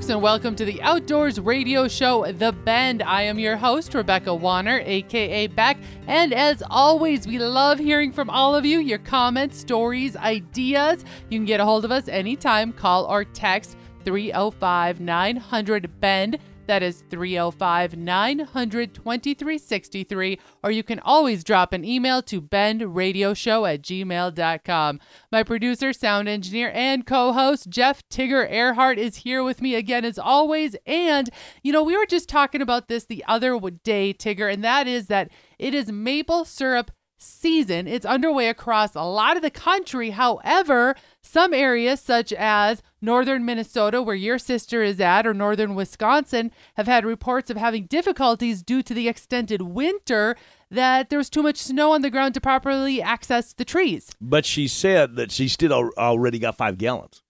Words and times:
folks, 0.00 0.08
and 0.08 0.22
welcome 0.22 0.56
to 0.56 0.64
the 0.64 0.80
Outdoors 0.80 1.38
Radio 1.38 1.86
Show, 1.86 2.32
The 2.32 2.52
Bend. 2.52 3.02
I 3.02 3.20
am 3.20 3.38
your 3.38 3.58
host, 3.58 3.92
Rebecca 3.92 4.34
Wanner, 4.34 4.82
aka 4.86 5.46
Beck, 5.46 5.76
and 6.06 6.32
as 6.32 6.62
always, 6.70 7.26
we 7.26 7.38
love 7.38 7.78
hearing 7.78 8.10
from 8.10 8.30
all 8.30 8.54
of 8.54 8.64
you 8.64 8.78
your 8.78 8.96
comments, 8.96 9.58
stories, 9.58 10.16
ideas. 10.16 11.04
You 11.28 11.38
can 11.38 11.44
get 11.44 11.60
a 11.60 11.66
hold 11.66 11.84
of 11.84 11.92
us 11.92 12.08
anytime, 12.08 12.72
call 12.72 13.04
or 13.04 13.24
text 13.24 13.76
305 14.06 15.00
900 15.00 16.00
Bend. 16.00 16.38
That 16.70 16.84
is 16.84 17.02
305 17.10 17.96
900 17.96 18.94
2363. 18.94 20.38
Or 20.62 20.70
you 20.70 20.84
can 20.84 21.00
always 21.00 21.42
drop 21.42 21.72
an 21.72 21.84
email 21.84 22.22
to 22.22 22.40
bendradioshow 22.40 23.74
at 23.74 23.82
gmail.com. 23.82 25.00
My 25.32 25.42
producer, 25.42 25.92
sound 25.92 26.28
engineer, 26.28 26.70
and 26.72 27.04
co 27.04 27.32
host, 27.32 27.70
Jeff 27.70 28.08
Tigger 28.08 28.48
Erhardt, 28.48 28.98
is 28.98 29.16
here 29.16 29.42
with 29.42 29.60
me 29.60 29.74
again 29.74 30.04
as 30.04 30.16
always. 30.16 30.76
And, 30.86 31.28
you 31.64 31.72
know, 31.72 31.82
we 31.82 31.96
were 31.96 32.06
just 32.06 32.28
talking 32.28 32.62
about 32.62 32.86
this 32.86 33.02
the 33.02 33.24
other 33.26 33.58
day, 33.82 34.14
Tigger, 34.14 34.52
and 34.52 34.62
that 34.62 34.86
is 34.86 35.08
that 35.08 35.32
it 35.58 35.74
is 35.74 35.90
maple 35.90 36.44
syrup 36.44 36.92
season. 37.20 37.86
It's 37.86 38.06
underway 38.06 38.48
across 38.48 38.94
a 38.94 39.02
lot 39.02 39.36
of 39.36 39.42
the 39.42 39.50
country. 39.50 40.10
However, 40.10 40.94
some 41.22 41.52
areas, 41.54 42.00
such 42.00 42.32
as 42.32 42.82
northern 43.00 43.44
Minnesota, 43.44 44.02
where 44.02 44.14
your 44.16 44.38
sister 44.38 44.82
is 44.82 45.00
at, 45.00 45.26
or 45.26 45.34
northern 45.34 45.74
Wisconsin, 45.74 46.50
have 46.76 46.86
had 46.86 47.04
reports 47.04 47.50
of 47.50 47.56
having 47.56 47.84
difficulties 47.86 48.62
due 48.62 48.82
to 48.82 48.94
the 48.94 49.08
extended 49.08 49.62
winter 49.62 50.36
that 50.70 51.10
there 51.10 51.18
was 51.18 51.28
too 51.30 51.42
much 51.42 51.56
snow 51.58 51.92
on 51.92 52.02
the 52.02 52.10
ground 52.10 52.34
to 52.34 52.40
properly 52.40 53.02
access 53.02 53.52
the 53.52 53.64
trees. 53.64 54.10
But 54.20 54.46
she 54.46 54.68
said 54.68 55.16
that 55.16 55.30
she 55.32 55.48
still 55.48 55.72
al- 55.72 55.92
already 55.98 56.38
got 56.38 56.56
five 56.56 56.78
gallons. 56.78 57.22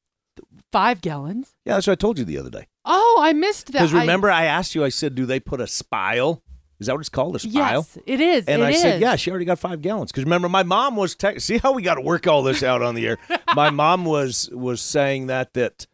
Five 0.73 1.01
gallons. 1.01 1.55
Yeah, 1.65 1.75
that's 1.75 1.87
what 1.87 1.95
I 1.95 1.97
told 1.97 2.19
you 2.19 2.25
the 2.25 2.39
other 2.39 2.51
day. 2.51 2.67
Oh, 2.85 3.19
I 3.21 3.33
missed 3.33 3.67
that. 3.67 3.73
Because 3.73 3.95
I- 3.95 4.01
remember, 4.03 4.31
I, 4.31 4.45
asked 4.45 4.75
you, 4.75 4.85
I 4.85 4.89
said, 4.89 5.15
do 5.15 5.27
they 5.27 5.41
put 5.41 5.61
a 5.61 5.67
spile? 5.67 6.43
Is 6.81 6.87
that 6.87 6.95
what 6.95 7.01
it's 7.01 7.09
called? 7.11 7.37
A 7.37 7.39
spile? 7.39 7.87
yes, 7.95 7.99
it 8.07 8.21
is. 8.21 8.47
And 8.47 8.63
It 8.63 8.65
I 8.65 8.73
said, 8.73 9.01
yeah, 9.03 9.15
she 9.17 9.31
already 9.31 9.45
got 9.45 9.59
five 9.59 9.83
gallons. 9.83 10.11
Because 10.11 10.25
remember, 10.25 10.49
my 10.49 10.63
mom 10.63 10.97
was 10.97 11.15
te- 11.15 11.39
see 11.39 11.59
how 11.59 11.73
we 11.73 11.83
got 11.83 11.95
to 11.97 12.01
work 12.01 12.27
all 12.27 12.43
this 12.43 12.63
out 12.63 12.81
on 12.81 12.95
the 12.95 13.07
air. 13.07 13.19
my 13.55 13.69
mom 13.71 14.07
was 14.07 14.49
was 14.53 14.81
saying 14.81 15.27
that 15.27 15.53
that 15.55 15.87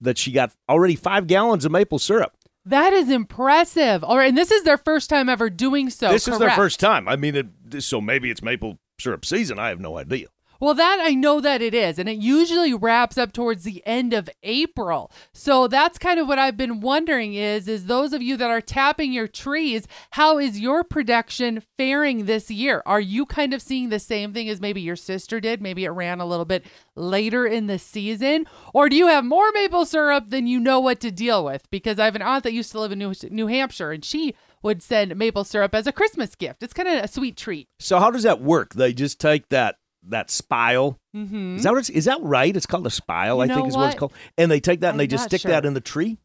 that 0.00 0.18
she 0.18 0.32
got 0.32 0.52
already 0.68 0.96
five 0.96 1.28
gallons 1.28 1.64
of 1.64 1.70
maple 1.70 2.00
syrup. 2.00 2.36
That 2.64 2.92
is 2.92 3.08
impressive. 3.08 4.04
All 4.04 4.16
right, 4.16 4.28
and 4.28 4.38
this 4.38 4.50
is 4.50 4.64
their 4.64 4.78
first 4.78 5.08
time 5.08 5.28
ever 5.28 5.48
doing 5.48 5.90
so. 5.90 6.08
this 6.10 6.28
is 6.28 6.38
their 6.38 6.50
first 6.50 6.78
time. 6.80 7.08
I 7.08 7.16
mean, 7.16 7.34
it, 7.36 7.82
so 7.82 8.00
maybe 8.00 8.30
it's 8.30 8.42
maple 8.42 8.78
syrup 9.00 9.24
season. 9.24 9.58
I 9.58 9.68
have 9.68 9.80
no 9.80 9.96
idea. 9.98 10.26
Well, 10.62 10.74
that 10.74 11.00
I 11.02 11.14
know 11.14 11.40
that 11.40 11.60
it 11.60 11.74
is, 11.74 11.98
and 11.98 12.08
it 12.08 12.18
usually 12.18 12.72
wraps 12.72 13.18
up 13.18 13.32
towards 13.32 13.64
the 13.64 13.82
end 13.84 14.12
of 14.12 14.30
April. 14.44 15.10
So 15.34 15.66
that's 15.66 15.98
kind 15.98 16.20
of 16.20 16.28
what 16.28 16.38
I've 16.38 16.56
been 16.56 16.80
wondering 16.80 17.34
is 17.34 17.66
is 17.66 17.86
those 17.86 18.12
of 18.12 18.22
you 18.22 18.36
that 18.36 18.48
are 18.48 18.60
tapping 18.60 19.12
your 19.12 19.26
trees, 19.26 19.88
how 20.12 20.38
is 20.38 20.60
your 20.60 20.84
production 20.84 21.64
faring 21.76 22.26
this 22.26 22.48
year? 22.48 22.80
Are 22.86 23.00
you 23.00 23.26
kind 23.26 23.52
of 23.52 23.60
seeing 23.60 23.88
the 23.88 23.98
same 23.98 24.32
thing 24.32 24.48
as 24.48 24.60
maybe 24.60 24.80
your 24.80 24.94
sister 24.94 25.40
did? 25.40 25.60
Maybe 25.60 25.84
it 25.84 25.88
ran 25.88 26.20
a 26.20 26.26
little 26.26 26.44
bit 26.44 26.64
later 26.94 27.44
in 27.44 27.66
the 27.66 27.80
season, 27.80 28.46
or 28.72 28.88
do 28.88 28.94
you 28.94 29.08
have 29.08 29.24
more 29.24 29.50
maple 29.54 29.84
syrup 29.84 30.28
than 30.28 30.46
you 30.46 30.60
know 30.60 30.78
what 30.78 31.00
to 31.00 31.10
deal 31.10 31.44
with? 31.44 31.68
Because 31.72 31.98
I 31.98 32.04
have 32.04 32.14
an 32.14 32.22
aunt 32.22 32.44
that 32.44 32.52
used 32.52 32.70
to 32.70 32.78
live 32.78 32.92
in 32.92 33.00
New, 33.00 33.14
New 33.30 33.48
Hampshire, 33.48 33.90
and 33.90 34.04
she 34.04 34.36
would 34.62 34.80
send 34.80 35.16
maple 35.16 35.42
syrup 35.42 35.74
as 35.74 35.88
a 35.88 35.92
Christmas 35.92 36.36
gift. 36.36 36.62
It's 36.62 36.72
kind 36.72 36.88
of 36.88 37.02
a 37.02 37.08
sweet 37.08 37.36
treat. 37.36 37.66
So 37.80 37.98
how 37.98 38.12
does 38.12 38.22
that 38.22 38.40
work? 38.40 38.74
They 38.74 38.92
just 38.92 39.18
take 39.18 39.48
that 39.48 39.78
that 40.08 40.30
spile. 40.30 40.98
Mm-hmm. 41.14 41.56
Is 41.56 41.62
that 41.64 41.72
what 41.72 41.78
it's, 41.78 41.90
is 41.90 42.04
that 42.06 42.18
right? 42.22 42.54
It's 42.56 42.66
called 42.66 42.86
a 42.86 42.90
spile. 42.90 43.36
You 43.36 43.42
I 43.42 43.54
think 43.54 43.68
is 43.68 43.76
what 43.76 43.90
it's 43.90 43.98
called. 43.98 44.12
And 44.36 44.50
they 44.50 44.60
take 44.60 44.80
that 44.80 44.88
and 44.88 44.94
I'm 44.94 44.98
they 44.98 45.06
just 45.06 45.24
stick 45.24 45.42
sure. 45.42 45.50
that 45.50 45.64
in 45.64 45.74
the 45.74 45.80
tree, 45.80 46.18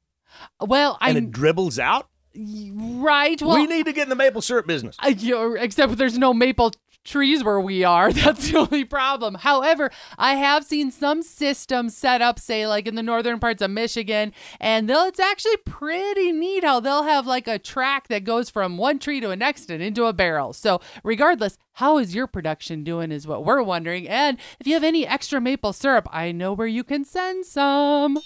Well, 0.59 0.97
I 1.01 1.09
and 1.09 1.17
it 1.17 1.31
dribbles 1.31 1.79
out. 1.79 2.07
right. 2.35 3.41
Well, 3.41 3.55
we 3.55 3.67
need 3.67 3.85
to 3.85 3.93
get 3.93 4.03
in 4.03 4.09
the 4.09 4.15
maple 4.15 4.41
syrup 4.41 4.67
business. 4.67 4.97
Uh, 4.99 5.13
except 5.59 5.97
there's 5.97 6.17
no 6.17 6.33
maple 6.33 6.71
trees 7.07 7.43
where 7.43 7.59
we 7.59 7.83
are. 7.83 8.11
That's 8.27 8.51
the 8.51 8.57
only 8.57 8.85
problem. 8.85 9.35
However, 9.35 9.89
I 10.17 10.35
have 10.35 10.65
seen 10.65 10.91
some 10.91 11.23
systems 11.23 11.95
set 11.95 12.21
up, 12.21 12.39
say 12.39 12.67
like 12.67 12.87
in 12.87 12.95
the 12.95 13.03
northern 13.03 13.39
parts 13.39 13.61
of 13.61 13.71
Michigan, 13.71 14.33
and 14.59 14.89
they'll 14.89 15.07
it's 15.07 15.19
actually 15.19 15.57
pretty 15.57 16.31
neat 16.31 16.63
how 16.63 16.79
they'll 16.79 17.03
have 17.03 17.25
like 17.25 17.47
a 17.47 17.57
track 17.57 18.09
that 18.09 18.23
goes 18.23 18.49
from 18.49 18.77
one 18.77 18.99
tree 18.99 19.19
to 19.21 19.31
a 19.31 19.35
next 19.35 19.71
and 19.71 19.81
into 19.81 20.05
a 20.05 20.13
barrel. 20.13 20.53
So 20.53 20.81
regardless, 21.03 21.57
how 21.73 21.97
is 21.97 22.13
your 22.13 22.27
production 22.27 22.83
doing 22.83 23.11
is 23.11 23.27
what 23.27 23.45
we're 23.45 23.61
wondering. 23.61 24.07
And 24.07 24.37
if 24.59 24.67
you 24.67 24.73
have 24.73 24.83
any 24.83 25.07
extra 25.07 25.39
maple 25.39 25.73
syrup, 25.73 26.07
I 26.11 26.31
know 26.31 26.53
where 26.53 26.67
you 26.67 26.83
can 26.83 27.05
send 27.05 27.45
some. 27.45 28.17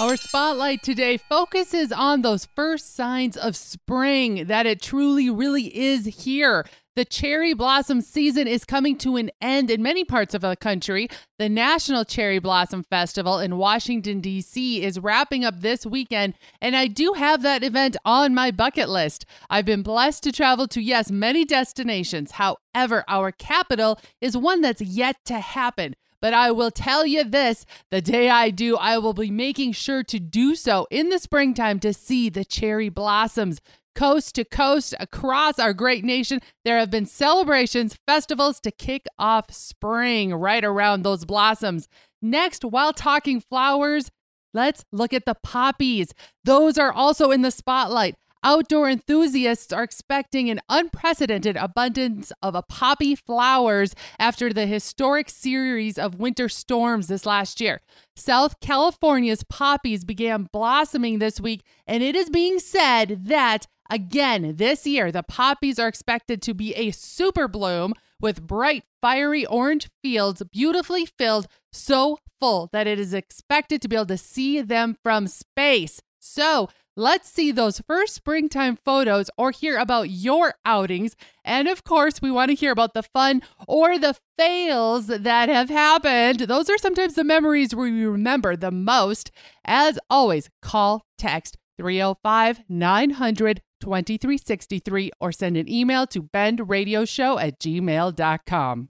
Our 0.00 0.16
spotlight 0.16 0.84
today 0.84 1.16
focuses 1.16 1.90
on 1.90 2.22
those 2.22 2.46
first 2.54 2.94
signs 2.94 3.36
of 3.36 3.56
spring, 3.56 4.46
that 4.46 4.64
it 4.64 4.80
truly, 4.80 5.28
really 5.28 5.76
is 5.76 6.06
here. 6.22 6.64
The 6.94 7.04
cherry 7.04 7.52
blossom 7.52 8.00
season 8.00 8.46
is 8.46 8.64
coming 8.64 8.96
to 8.98 9.16
an 9.16 9.32
end 9.40 9.72
in 9.72 9.82
many 9.82 10.04
parts 10.04 10.34
of 10.34 10.42
the 10.42 10.54
country. 10.54 11.08
The 11.40 11.48
National 11.48 12.04
Cherry 12.04 12.38
Blossom 12.38 12.84
Festival 12.84 13.40
in 13.40 13.56
Washington, 13.56 14.20
D.C. 14.20 14.84
is 14.84 15.00
wrapping 15.00 15.44
up 15.44 15.62
this 15.62 15.84
weekend, 15.84 16.34
and 16.60 16.76
I 16.76 16.86
do 16.86 17.14
have 17.14 17.42
that 17.42 17.64
event 17.64 17.96
on 18.04 18.36
my 18.36 18.52
bucket 18.52 18.88
list. 18.88 19.26
I've 19.50 19.64
been 19.66 19.82
blessed 19.82 20.22
to 20.22 20.32
travel 20.32 20.68
to, 20.68 20.80
yes, 20.80 21.10
many 21.10 21.44
destinations. 21.44 22.32
However, 22.32 23.04
our 23.08 23.32
capital 23.32 23.98
is 24.20 24.36
one 24.36 24.60
that's 24.60 24.80
yet 24.80 25.16
to 25.24 25.40
happen. 25.40 25.96
But 26.20 26.34
I 26.34 26.50
will 26.50 26.70
tell 26.70 27.06
you 27.06 27.24
this 27.24 27.64
the 27.90 28.00
day 28.00 28.28
I 28.28 28.50
do, 28.50 28.76
I 28.76 28.98
will 28.98 29.12
be 29.12 29.30
making 29.30 29.72
sure 29.72 30.02
to 30.04 30.18
do 30.18 30.54
so 30.54 30.86
in 30.90 31.10
the 31.10 31.18
springtime 31.18 31.78
to 31.80 31.92
see 31.92 32.28
the 32.28 32.44
cherry 32.44 32.88
blossoms. 32.88 33.60
Coast 33.94 34.36
to 34.36 34.44
coast 34.44 34.94
across 35.00 35.58
our 35.58 35.72
great 35.72 36.04
nation, 36.04 36.40
there 36.64 36.78
have 36.78 36.90
been 36.90 37.06
celebrations, 37.06 37.98
festivals 38.06 38.60
to 38.60 38.70
kick 38.70 39.06
off 39.18 39.52
spring 39.52 40.32
right 40.34 40.64
around 40.64 41.02
those 41.02 41.24
blossoms. 41.24 41.88
Next, 42.22 42.64
while 42.64 42.92
talking 42.92 43.40
flowers, 43.40 44.10
let's 44.54 44.84
look 44.92 45.12
at 45.12 45.24
the 45.24 45.36
poppies. 45.42 46.14
Those 46.44 46.78
are 46.78 46.92
also 46.92 47.32
in 47.32 47.42
the 47.42 47.50
spotlight. 47.50 48.14
Outdoor 48.44 48.88
enthusiasts 48.88 49.72
are 49.72 49.82
expecting 49.82 50.48
an 50.48 50.60
unprecedented 50.68 51.56
abundance 51.56 52.32
of 52.40 52.56
poppy 52.68 53.16
flowers 53.16 53.94
after 54.18 54.52
the 54.52 54.66
historic 54.66 55.28
series 55.28 55.98
of 55.98 56.20
winter 56.20 56.48
storms 56.48 57.08
this 57.08 57.26
last 57.26 57.60
year. 57.60 57.80
South 58.14 58.60
California's 58.60 59.42
poppies 59.44 60.04
began 60.04 60.48
blossoming 60.52 61.18
this 61.18 61.40
week, 61.40 61.62
and 61.86 62.02
it 62.02 62.14
is 62.14 62.30
being 62.30 62.60
said 62.60 63.26
that, 63.26 63.66
again, 63.90 64.54
this 64.56 64.86
year, 64.86 65.10
the 65.10 65.24
poppies 65.24 65.78
are 65.80 65.88
expected 65.88 66.40
to 66.42 66.54
be 66.54 66.74
a 66.74 66.92
super 66.92 67.48
bloom 67.48 67.92
with 68.20 68.46
bright, 68.46 68.84
fiery 69.00 69.46
orange 69.46 69.88
fields, 70.02 70.42
beautifully 70.52 71.06
filled, 71.06 71.46
so 71.72 72.18
full 72.40 72.68
that 72.72 72.86
it 72.86 73.00
is 73.00 73.14
expected 73.14 73.82
to 73.82 73.88
be 73.88 73.96
able 73.96 74.06
to 74.06 74.18
see 74.18 74.60
them 74.60 74.96
from 75.02 75.26
space. 75.26 76.00
So, 76.20 76.68
Let's 76.98 77.30
see 77.30 77.52
those 77.52 77.80
first 77.86 78.12
springtime 78.16 78.76
photos 78.84 79.30
or 79.38 79.52
hear 79.52 79.78
about 79.78 80.10
your 80.10 80.54
outings. 80.64 81.14
And 81.44 81.68
of 81.68 81.84
course, 81.84 82.20
we 82.20 82.28
want 82.28 82.48
to 82.48 82.56
hear 82.56 82.72
about 82.72 82.92
the 82.92 83.04
fun 83.04 83.42
or 83.68 84.00
the 84.00 84.16
fails 84.36 85.06
that 85.06 85.48
have 85.48 85.68
happened. 85.68 86.40
Those 86.40 86.68
are 86.68 86.76
sometimes 86.76 87.14
the 87.14 87.22
memories 87.22 87.72
we 87.72 88.04
remember 88.04 88.56
the 88.56 88.72
most. 88.72 89.30
As 89.64 89.96
always, 90.10 90.50
call, 90.60 91.04
text 91.16 91.56
305 91.76 92.64
900 92.68 93.62
2363 93.80 95.12
or 95.20 95.30
send 95.30 95.56
an 95.56 95.70
email 95.70 96.04
to 96.08 96.24
bendradioshow 96.24 97.40
at 97.40 97.60
gmail.com. 97.60 98.88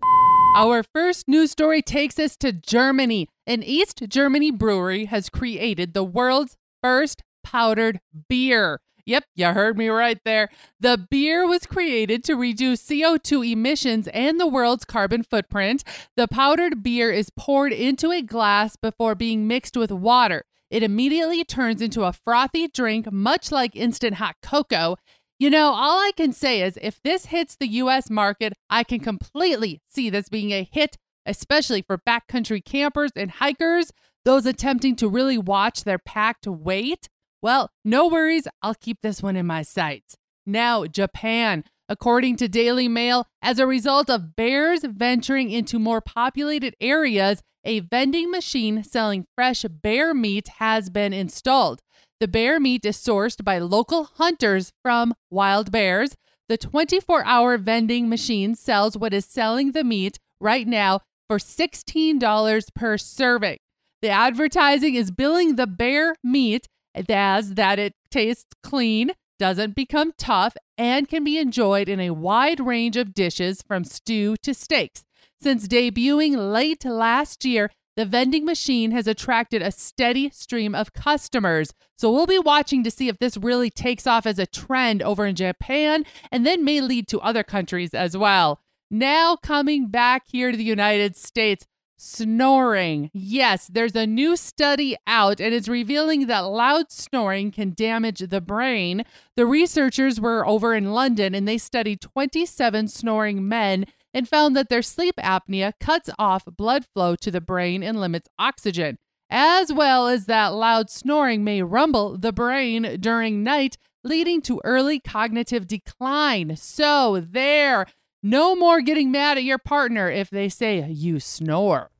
Our 0.57 0.83
first 0.95 1.29
news 1.29 1.51
story 1.51 1.83
takes 1.83 2.19
us 2.19 2.39
to 2.39 2.53
Germany. 2.53 3.29
An 3.47 3.63
East 3.63 4.03
Germany 4.09 4.51
brewery 4.51 5.05
has 5.05 5.29
created 5.29 5.93
the 5.93 6.05
world's 6.05 6.57
first 6.83 7.23
powdered 7.43 8.01
beer. 8.29 8.81
Yep, 9.09 9.25
you 9.35 9.47
heard 9.47 9.79
me 9.79 9.89
right 9.89 10.19
there. 10.27 10.51
The 10.81 11.07
beer 11.11 11.47
was 11.47 11.65
created 11.65 12.23
to 12.25 12.35
reduce 12.35 12.83
CO2 12.83 13.53
emissions 13.53 14.07
and 14.09 14.39
the 14.39 14.47
world's 14.47 14.85
carbon 14.85 15.23
footprint. 15.23 15.83
The 16.17 16.29
powdered 16.29 16.83
beer 16.83 17.11
is 17.11 17.31
poured 17.35 17.73
into 17.73 18.11
a 18.11 18.21
glass 18.21 18.77
before 18.77 19.15
being 19.15 19.49
mixed 19.49 19.79
with 19.79 19.91
water. 19.91 20.45
It 20.71 20.83
immediately 20.83 21.43
turns 21.43 21.81
into 21.81 22.05
a 22.05 22.13
frothy 22.13 22.69
drink, 22.69 23.11
much 23.11 23.51
like 23.51 23.75
instant 23.75 24.17
hot 24.17 24.37
cocoa. 24.43 24.97
You 25.39 25.49
know, 25.49 25.73
all 25.73 25.99
I 25.99 26.11
can 26.15 26.35
say 26.35 26.61
is 26.61 26.79
if 26.83 27.01
this 27.03 27.27
hits 27.27 27.57
the 27.57 27.69
US 27.69 28.11
market, 28.11 28.53
I 28.69 28.85
can 28.85 29.01
completely 29.01 29.81
see 29.89 30.11
this 30.11 30.29
being 30.29 30.53
a 30.53 30.69
hit, 30.71 30.99
especially 31.25 31.81
for 31.81 31.97
backcountry 31.97 32.63
campers 32.63 33.13
and 33.17 33.31
hikers, 33.31 33.91
those 34.27 34.45
attempting 34.45 34.97
to 34.97 35.09
really 35.09 35.39
watch 35.39 35.85
their 35.85 35.99
packed 35.99 36.47
weight. 36.47 37.09
Well, 37.41 37.71
no 37.85 38.09
worries, 38.09 38.49
I'll 38.63 38.75
keep 38.75 38.99
this 39.03 39.23
one 39.23 39.37
in 39.37 39.47
my 39.47 39.63
sights. 39.63 40.17
Now, 40.47 40.87
Japan. 40.87 41.65
According 41.91 42.37
to 42.37 42.49
Daily 42.49 42.87
Mail, 42.87 43.25
as 43.41 43.59
a 43.59 43.67
result 43.67 44.11
of 44.11 44.37
bears 44.37 44.83
venturing 44.85 45.51
into 45.51 45.79
more 45.79 46.03
populated 46.03 46.77
areas, 46.83 47.41
a 47.65 47.81
vending 47.81 48.31
machine 48.31 48.85
selling 48.85 49.25
fresh 49.35 49.63
bear 49.63 50.13
meat 50.13 50.49
has 50.59 50.91
been 50.91 51.15
installed. 51.15 51.81
The 52.21 52.29
bear 52.29 52.61
meat 52.61 52.85
is 52.85 52.99
sourced 52.99 53.43
by 53.43 53.59
local 53.59 54.05
hunters 54.05 54.71
from 54.83 55.15
wild 55.31 55.71
bears. 55.73 56.15
The 56.49 56.59
24 56.59 57.25
hour 57.25 57.57
vending 57.57 58.09
machine 58.09 58.55
sells 58.55 58.97
what 58.97 59.15
is 59.15 59.25
selling 59.25 59.73
the 59.73 59.85
meat 59.85 60.19
right 60.41 60.67
now 60.67 61.01
for 61.29 61.39
$16 61.39 62.75
per 62.75 62.99
serving. 62.99 63.59
The 64.03 64.11
advertising 64.11 64.95
is 64.95 65.11
billing 65.11 65.57
the 65.57 65.67
bear 65.67 66.15
meat 66.23 66.67
as 66.95 67.55
that 67.55 67.79
it 67.79 67.95
tastes 68.11 68.55
clean, 68.63 69.13
doesn't 69.39 69.75
become 69.75 70.13
tough, 70.19 70.57
and 70.77 71.09
can 71.09 71.25
be 71.25 71.39
enjoyed 71.39 71.89
in 71.89 72.01
a 72.01 72.11
wide 72.11 72.61
range 72.61 72.97
of 72.97 73.15
dishes 73.15 73.63
from 73.63 73.85
stew 73.85 74.37
to 74.43 74.53
steaks. 74.53 75.05
Since 75.41 75.69
debuting 75.69 76.53
late 76.53 76.85
last 76.85 77.45
year, 77.45 77.71
the 77.99 78.05
vending 78.05 78.45
machine 78.45 78.93
has 78.93 79.09
attracted 79.09 79.61
a 79.61 79.73
steady 79.73 80.31
stream 80.31 80.73
of 80.73 80.93
customers. 80.93 81.73
So 81.97 82.13
we'll 82.13 82.27
be 82.27 82.39
watching 82.39 82.85
to 82.85 82.93
see 82.93 83.09
if 83.09 83.19
this 83.19 83.37
really 83.37 83.71
takes 83.71 84.07
off 84.07 84.25
as 84.25 84.39
a 84.39 84.47
trend 84.47 85.03
over 85.03 85.27
in 85.27 85.35
Japan 85.35 86.05
and 86.31 86.47
then 86.47 86.65
may 86.65 86.81
lead 86.81 87.09
to 87.09 87.21
other 87.21 87.43
countries 87.43 87.95
as 87.95 88.17
well. 88.17 88.61
Now, 88.89 89.35
coming 89.35 89.89
back 89.89 90.23
here 90.29 90.53
to 90.53 90.57
the 90.57 90.63
United 90.63 91.17
States, 91.17 91.67
snoring. 91.99 93.11
Yes, 93.13 93.69
there's 93.71 93.97
a 93.97 94.07
new 94.07 94.37
study 94.37 94.97
out 95.07 95.41
and 95.41 95.53
it's 95.53 95.69
revealing 95.69 96.27
that 96.29 96.41
loud 96.41 96.91
snoring 96.91 97.51
can 97.51 97.75
damage 97.75 98.21
the 98.21 98.41
brain. 98.41 99.03
The 99.37 99.47
researchers 99.47 100.21
were 100.21 100.47
over 100.47 100.75
in 100.75 100.93
London 100.93 101.35
and 101.35 101.47
they 101.47 101.59
studied 101.59 102.01
27 102.01 102.89
snoring 102.89 103.47
men 103.47 103.85
and 104.15 104.29
found 104.29 104.57
that 104.57 104.69
their 104.69 104.83
sleep 104.83 105.17
apnea 105.19 105.73
cuts 105.81 106.09
off 106.19 106.45
blood 106.47 106.87
flow 106.95 107.15
to 107.17 107.31
the 107.31 107.41
brain 107.41 107.83
and 107.83 108.01
limits 108.01 108.29
oxygen, 108.39 108.97
as 109.29 109.73
well 109.73 110.07
as 110.09 110.27
that 110.27 110.55
loud 110.55 110.91
snoring 110.91 111.45
may 111.45 111.63
rumble 111.63 112.17
the 112.17 112.33
brain 112.33 112.97
during 113.01 113.43
night, 113.43 113.77
leading 114.05 114.41
to 114.43 114.61
early 114.65 114.99
cognitive 114.99 115.67
decline. 115.67 116.57
So, 116.57 117.21
there. 117.21 117.87
No 118.23 118.57
more 118.57 118.81
getting 118.81 119.13
mad 119.13 119.39
at 119.39 119.45
your 119.45 119.59
partner 119.59 120.11
if 120.11 120.31
they 120.31 120.49
say 120.49 120.85
you 120.89 121.21
snore. 121.21 121.91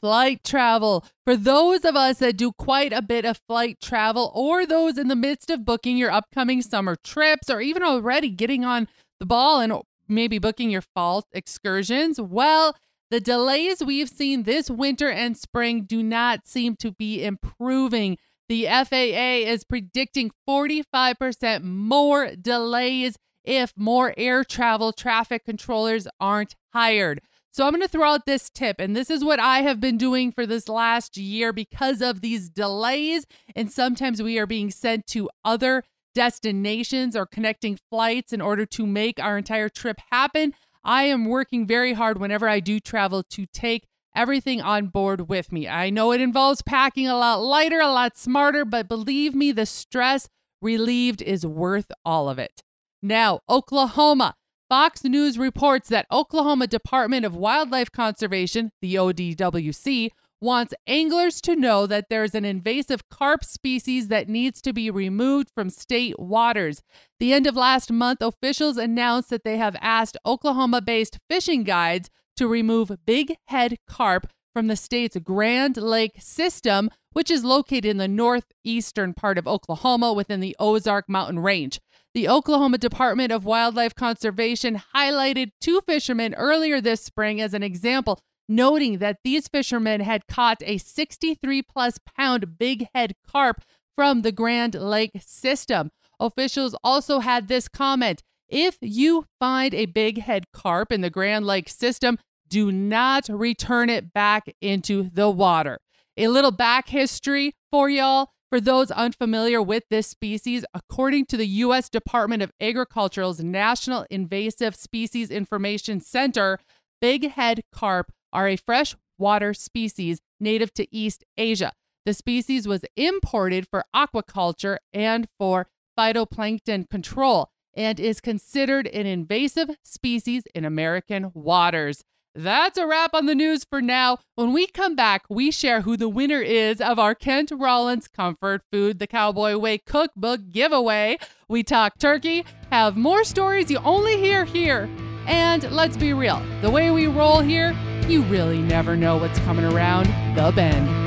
Flight 0.00 0.42
travel. 0.44 1.04
For 1.24 1.36
those 1.36 1.84
of 1.84 1.96
us 1.96 2.18
that 2.18 2.36
do 2.36 2.52
quite 2.52 2.92
a 2.92 3.02
bit 3.02 3.24
of 3.24 3.40
flight 3.46 3.80
travel, 3.80 4.32
or 4.34 4.64
those 4.64 4.96
in 4.96 5.08
the 5.08 5.16
midst 5.16 5.50
of 5.50 5.64
booking 5.64 5.96
your 5.96 6.10
upcoming 6.10 6.62
summer 6.62 6.96
trips, 6.96 7.50
or 7.50 7.60
even 7.60 7.82
already 7.82 8.30
getting 8.30 8.64
on 8.64 8.88
the 9.18 9.26
ball 9.26 9.60
and 9.60 9.74
maybe 10.08 10.38
booking 10.38 10.70
your 10.70 10.82
fall 10.94 11.24
excursions, 11.32 12.20
well, 12.20 12.74
the 13.10 13.20
delays 13.20 13.82
we've 13.84 14.08
seen 14.08 14.44
this 14.44 14.70
winter 14.70 15.10
and 15.10 15.36
spring 15.36 15.84
do 15.84 16.02
not 16.02 16.46
seem 16.46 16.76
to 16.76 16.92
be 16.92 17.22
improving. 17.24 18.16
The 18.48 18.66
FAA 18.66 19.48
is 19.50 19.64
predicting 19.64 20.30
45% 20.48 21.62
more 21.62 22.30
delays 22.36 23.16
if 23.44 23.72
more 23.76 24.14
air 24.16 24.44
travel 24.44 24.92
traffic 24.92 25.44
controllers 25.44 26.06
aren't 26.20 26.56
hired. 26.72 27.20
So 27.52 27.66
I'm 27.66 27.72
going 27.72 27.82
to 27.82 27.88
throw 27.88 28.12
out 28.12 28.26
this 28.26 28.48
tip, 28.48 28.76
and 28.78 28.94
this 28.94 29.10
is 29.10 29.24
what 29.24 29.40
I 29.40 29.62
have 29.62 29.80
been 29.80 29.96
doing 29.98 30.30
for 30.30 30.46
this 30.46 30.68
last 30.68 31.16
year 31.16 31.52
because 31.52 32.00
of 32.00 32.20
these 32.20 32.48
delays. 32.48 33.26
And 33.56 33.72
sometimes 33.72 34.22
we 34.22 34.38
are 34.38 34.46
being 34.46 34.70
sent 34.70 35.08
to 35.08 35.28
other 35.44 35.82
destinations 36.14 37.16
or 37.16 37.26
connecting 37.26 37.78
flights 37.90 38.32
in 38.32 38.40
order 38.40 38.66
to 38.66 38.86
make 38.86 39.18
our 39.18 39.36
entire 39.36 39.68
trip 39.68 40.00
happen. 40.12 40.54
I 40.84 41.04
am 41.04 41.24
working 41.24 41.66
very 41.66 41.92
hard 41.92 42.18
whenever 42.18 42.48
I 42.48 42.60
do 42.60 42.78
travel 42.78 43.24
to 43.24 43.46
take 43.46 43.86
everything 44.14 44.60
on 44.60 44.86
board 44.86 45.28
with 45.28 45.50
me. 45.50 45.68
I 45.68 45.90
know 45.90 46.12
it 46.12 46.20
involves 46.20 46.62
packing 46.62 47.08
a 47.08 47.16
lot 47.16 47.42
lighter, 47.42 47.80
a 47.80 47.88
lot 47.88 48.16
smarter, 48.16 48.64
but 48.64 48.88
believe 48.88 49.34
me, 49.34 49.52
the 49.52 49.66
stress 49.66 50.28
relieved 50.62 51.20
is 51.20 51.44
worth 51.44 51.90
all 52.04 52.28
of 52.28 52.38
it. 52.38 52.62
Now, 53.02 53.40
Oklahoma. 53.48 54.34
Fox 54.68 55.02
News 55.02 55.36
reports 55.36 55.88
that 55.88 56.06
Oklahoma 56.12 56.68
Department 56.68 57.26
of 57.26 57.34
Wildlife 57.34 57.90
Conservation, 57.90 58.70
the 58.80 58.94
ODWC, 58.94 60.10
wants 60.40 60.72
anglers 60.86 61.40
to 61.40 61.56
know 61.56 61.86
that 61.86 62.06
there's 62.08 62.34
an 62.34 62.44
invasive 62.44 63.08
carp 63.08 63.44
species 63.44 64.08
that 64.08 64.28
needs 64.28 64.60
to 64.62 64.72
be 64.72 64.90
removed 64.90 65.50
from 65.54 65.70
state 65.70 66.18
waters. 66.18 66.82
The 67.18 67.32
end 67.32 67.46
of 67.46 67.56
last 67.56 67.90
month, 67.90 68.22
officials 68.22 68.76
announced 68.76 69.30
that 69.30 69.44
they 69.44 69.56
have 69.56 69.76
asked 69.80 70.16
Oklahoma 70.24 70.80
based 70.80 71.18
fishing 71.28 71.64
guides 71.64 72.08
to 72.36 72.46
remove 72.46 72.92
big 73.04 73.34
head 73.46 73.76
carp 73.86 74.28
from 74.52 74.66
the 74.66 74.76
state's 74.76 75.16
Grand 75.18 75.76
Lake 75.76 76.16
system, 76.18 76.90
which 77.12 77.30
is 77.30 77.44
located 77.44 77.86
in 77.86 77.96
the 77.96 78.08
northeastern 78.08 79.14
part 79.14 79.38
of 79.38 79.46
Oklahoma 79.46 80.12
within 80.12 80.40
the 80.40 80.56
Ozark 80.58 81.08
Mountain 81.08 81.40
Range. 81.40 81.80
The 82.12 82.28
Oklahoma 82.28 82.78
Department 82.78 83.30
of 83.30 83.44
Wildlife 83.44 83.94
Conservation 83.94 84.82
highlighted 84.94 85.52
two 85.60 85.80
fishermen 85.86 86.34
earlier 86.34 86.80
this 86.80 87.02
spring 87.02 87.40
as 87.40 87.54
an 87.54 87.62
example, 87.62 88.18
noting 88.48 88.98
that 88.98 89.18
these 89.22 89.46
fishermen 89.46 90.00
had 90.00 90.26
caught 90.26 90.62
a 90.62 90.78
63 90.78 91.62
plus 91.62 91.98
pound 92.16 92.58
big 92.58 92.88
head 92.94 93.14
carp 93.26 93.62
from 93.94 94.22
the 94.22 94.32
Grand 94.32 94.74
Lake 94.74 95.12
system. 95.20 95.90
Officials 96.18 96.74
also 96.82 97.20
had 97.20 97.46
this 97.46 97.68
comment 97.68 98.22
If 98.48 98.76
you 98.80 99.26
find 99.38 99.72
a 99.72 99.86
big 99.86 100.18
head 100.18 100.46
carp 100.52 100.90
in 100.90 101.02
the 101.02 101.10
Grand 101.10 101.46
Lake 101.46 101.68
system, 101.68 102.18
do 102.50 102.70
not 102.70 103.28
return 103.28 103.88
it 103.88 104.12
back 104.12 104.54
into 104.60 105.08
the 105.12 105.30
water. 105.30 105.78
A 106.16 106.28
little 106.28 106.50
back 106.50 106.88
history 106.88 107.54
for 107.70 107.88
y'all. 107.88 108.30
For 108.50 108.60
those 108.60 108.90
unfamiliar 108.90 109.62
with 109.62 109.84
this 109.90 110.08
species, 110.08 110.64
according 110.74 111.26
to 111.26 111.36
the 111.36 111.46
U.S. 111.46 111.88
Department 111.88 112.42
of 112.42 112.50
Agriculture's 112.60 113.38
National 113.38 114.04
Invasive 114.10 114.74
Species 114.74 115.30
Information 115.30 116.00
Center, 116.00 116.58
bighead 117.00 117.60
carp 117.72 118.10
are 118.32 118.48
a 118.48 118.56
freshwater 118.56 119.54
species 119.54 120.20
native 120.40 120.74
to 120.74 120.92
East 120.92 121.24
Asia. 121.36 121.72
The 122.06 122.12
species 122.12 122.66
was 122.66 122.84
imported 122.96 123.68
for 123.68 123.84
aquaculture 123.94 124.78
and 124.92 125.28
for 125.38 125.68
phytoplankton 125.96 126.88
control 126.90 127.50
and 127.74 128.00
is 128.00 128.20
considered 128.20 128.88
an 128.88 129.06
invasive 129.06 129.70
species 129.84 130.42
in 130.54 130.64
American 130.64 131.30
waters. 131.34 132.02
That's 132.34 132.78
a 132.78 132.86
wrap 132.86 133.12
on 133.12 133.26
the 133.26 133.34
news 133.34 133.64
for 133.64 133.82
now. 133.82 134.18
When 134.36 134.52
we 134.52 134.68
come 134.68 134.94
back, 134.94 135.24
we 135.28 135.50
share 135.50 135.80
who 135.80 135.96
the 135.96 136.08
winner 136.08 136.40
is 136.40 136.80
of 136.80 136.98
our 136.98 137.14
Kent 137.14 137.50
Rollins 137.52 138.06
Comfort 138.06 138.62
Food 138.70 139.00
the 139.00 139.08
Cowboy 139.08 139.56
Way 139.56 139.78
cookbook 139.78 140.50
giveaway. 140.52 141.18
We 141.48 141.64
talk 141.64 141.98
turkey, 141.98 142.44
have 142.70 142.96
more 142.96 143.24
stories 143.24 143.70
you 143.70 143.78
only 143.78 144.16
hear 144.16 144.44
here. 144.44 144.88
And 145.26 145.70
let's 145.72 145.96
be 145.96 146.12
real, 146.12 146.40
the 146.62 146.70
way 146.70 146.92
we 146.92 147.08
roll 147.08 147.40
here, 147.40 147.76
you 148.06 148.22
really 148.22 148.60
never 148.60 148.96
know 148.96 149.16
what's 149.16 149.38
coming 149.40 149.64
around 149.64 150.06
the 150.36 150.52
bend. 150.54 150.99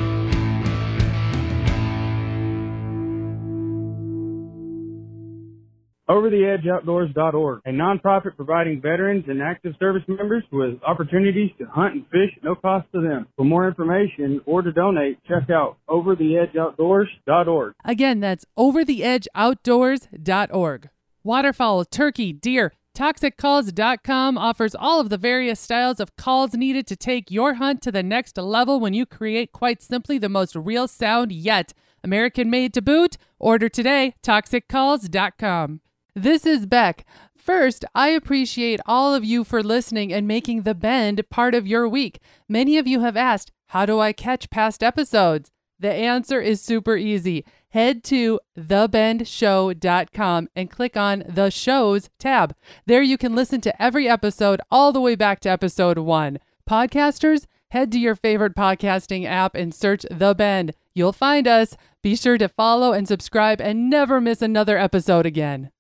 OverTheEdgeOutdoors.org, 6.10 7.62
a 7.66 7.70
nonprofit 7.70 8.36
providing 8.36 8.82
veterans 8.82 9.24
and 9.28 9.42
active 9.42 9.74
service 9.80 10.04
members 10.08 10.44
with 10.52 10.76
opportunities 10.86 11.50
to 11.60 11.66
hunt 11.66 11.96
and 11.96 12.04
fish 12.08 12.30
at 12.36 12.44
no 12.44 12.56
cost 12.56 12.88
to 12.94 13.02
them. 13.02 13.28
For 13.38 13.46
more 13.46 13.68
information 13.68 14.42
or 14.46 14.62
to 14.62 14.72
donate, 14.72 15.18
check 15.28 15.50
out 15.50 15.78
OverTheEdgeOutdoors.org. 15.90 17.74
Again, 17.86 18.20
that's 18.20 18.46
OverTheEdgeOutdoors.org. 18.58 20.90
Waterfowl, 21.24 21.86
turkey, 21.86 22.34
deer, 22.34 22.74
ToxicCalls.com 22.96 24.38
offers 24.38 24.76
all 24.76 25.00
of 25.00 25.10
the 25.10 25.18
various 25.18 25.60
styles 25.60 26.00
of 26.00 26.16
calls 26.16 26.54
needed 26.54 26.86
to 26.88 26.96
take 26.96 27.32
your 27.32 27.56
hunt 27.56 27.82
to 27.82 27.92
the 27.92 28.04
next 28.04 28.38
level 28.38 28.80
when 28.80 28.94
you 28.94 29.06
create 29.06 29.52
quite 29.52 29.82
simply 29.82 30.20
the 30.20 30.30
most 30.30 30.56
real 30.56 30.88
sound 30.88 31.32
yet. 31.32 31.74
American 32.04 32.52
made 32.52 32.74
to 32.74 32.82
boot. 32.82 33.18
Order 33.40 33.70
today, 33.70 34.16
ToxicCalls.com. 34.22 35.80
This 36.16 36.46
is 36.46 36.68
Beck. 36.68 37.06
First, 37.36 37.86
I 37.96 38.10
appreciate 38.10 38.80
all 38.86 39.16
of 39.16 39.26
you 39.26 39.44
for 39.44 39.64
listening 39.64 40.14
and 40.14 40.28
making 40.28 40.62
The 40.62 40.76
Bend 40.76 41.28
part 41.32 41.56
of 41.56 41.66
your 41.66 41.90
week. 41.90 42.20
Many 42.48 42.78
of 42.78 42.86
you 42.86 43.00
have 43.00 43.18
asked, 43.18 43.52
How 43.70 43.88
do 43.88 44.00
I 44.00 44.14
catch 44.14 44.52
past 44.52 44.84
episodes? 44.84 45.50
The 45.80 45.92
answer 45.92 46.40
is 46.40 46.62
super 46.62 46.96
easy. 46.96 47.44
Head 47.70 48.04
to 48.06 48.40
thebendshow.com 48.56 50.50
and 50.56 50.70
click 50.70 50.96
on 50.96 51.24
the 51.28 51.50
shows 51.50 52.12
tab. 52.20 52.56
There 52.86 53.02
you 53.02 53.18
can 53.18 53.34
listen 53.34 53.60
to 53.62 53.82
every 53.82 54.08
episode 54.08 54.62
all 54.70 54.92
the 54.92 55.02
way 55.02 55.16
back 55.16 55.40
to 55.42 55.50
episode 55.50 55.98
one. 55.98 56.38
Podcasters, 56.70 57.48
head 57.72 57.92
to 57.92 58.00
your 58.00 58.16
favorite 58.16 58.56
podcasting 58.56 59.26
app 59.26 59.56
and 59.56 59.74
search 59.74 60.06
The 60.12 60.36
Bend. 60.36 60.76
You'll 60.94 61.12
find 61.12 61.48
us. 61.48 61.76
Be 62.04 62.16
sure 62.16 62.38
to 62.38 62.48
follow 62.48 62.94
and 62.94 63.08
subscribe 63.08 63.60
and 63.60 63.90
never 63.90 64.22
miss 64.22 64.44
another 64.44 64.78
episode 64.78 65.26
again. 65.26 65.72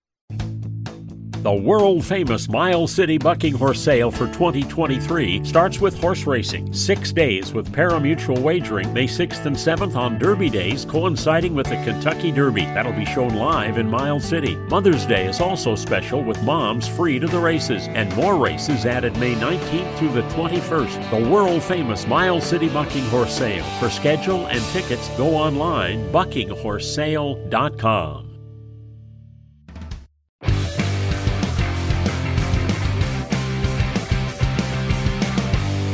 The 1.43 1.53
world 1.53 2.05
famous 2.05 2.47
Miles 2.47 2.93
City 2.93 3.17
Bucking 3.17 3.55
Horse 3.55 3.81
Sale 3.81 4.11
for 4.11 4.27
2023 4.27 5.43
starts 5.43 5.81
with 5.81 5.99
horse 5.99 6.25
racing. 6.25 6.71
Six 6.71 7.11
days 7.11 7.51
with 7.51 7.73
pari-mutuel 7.73 8.39
wagering, 8.39 8.93
May 8.93 9.07
6th 9.07 9.45
and 9.45 9.53
7th 9.53 9.97
on 9.97 10.17
Derby 10.17 10.49
days, 10.49 10.85
coinciding 10.85 11.53
with 11.53 11.67
the 11.67 11.75
Kentucky 11.83 12.31
Derby. 12.31 12.63
That'll 12.67 12.93
be 12.93 13.03
shown 13.03 13.35
live 13.35 13.77
in 13.77 13.89
Miles 13.89 14.23
City. 14.23 14.55
Mother's 14.55 15.05
Day 15.05 15.27
is 15.27 15.41
also 15.41 15.75
special 15.75 16.23
with 16.23 16.41
moms 16.43 16.87
free 16.87 17.19
to 17.19 17.27
the 17.27 17.41
races, 17.41 17.89
and 17.89 18.15
more 18.15 18.37
races 18.37 18.85
added 18.85 19.17
May 19.17 19.35
19th 19.35 19.97
through 19.97 20.13
the 20.13 20.23
21st. 20.29 21.11
The 21.11 21.29
world 21.29 21.61
famous 21.61 22.07
Miles 22.07 22.45
City 22.45 22.69
Bucking 22.69 23.03
Horse 23.07 23.37
Sale. 23.37 23.65
For 23.81 23.89
schedule 23.89 24.47
and 24.47 24.63
tickets, 24.67 25.09
go 25.17 25.35
online 25.35 26.09
buckinghorsesale.com. 26.13 28.32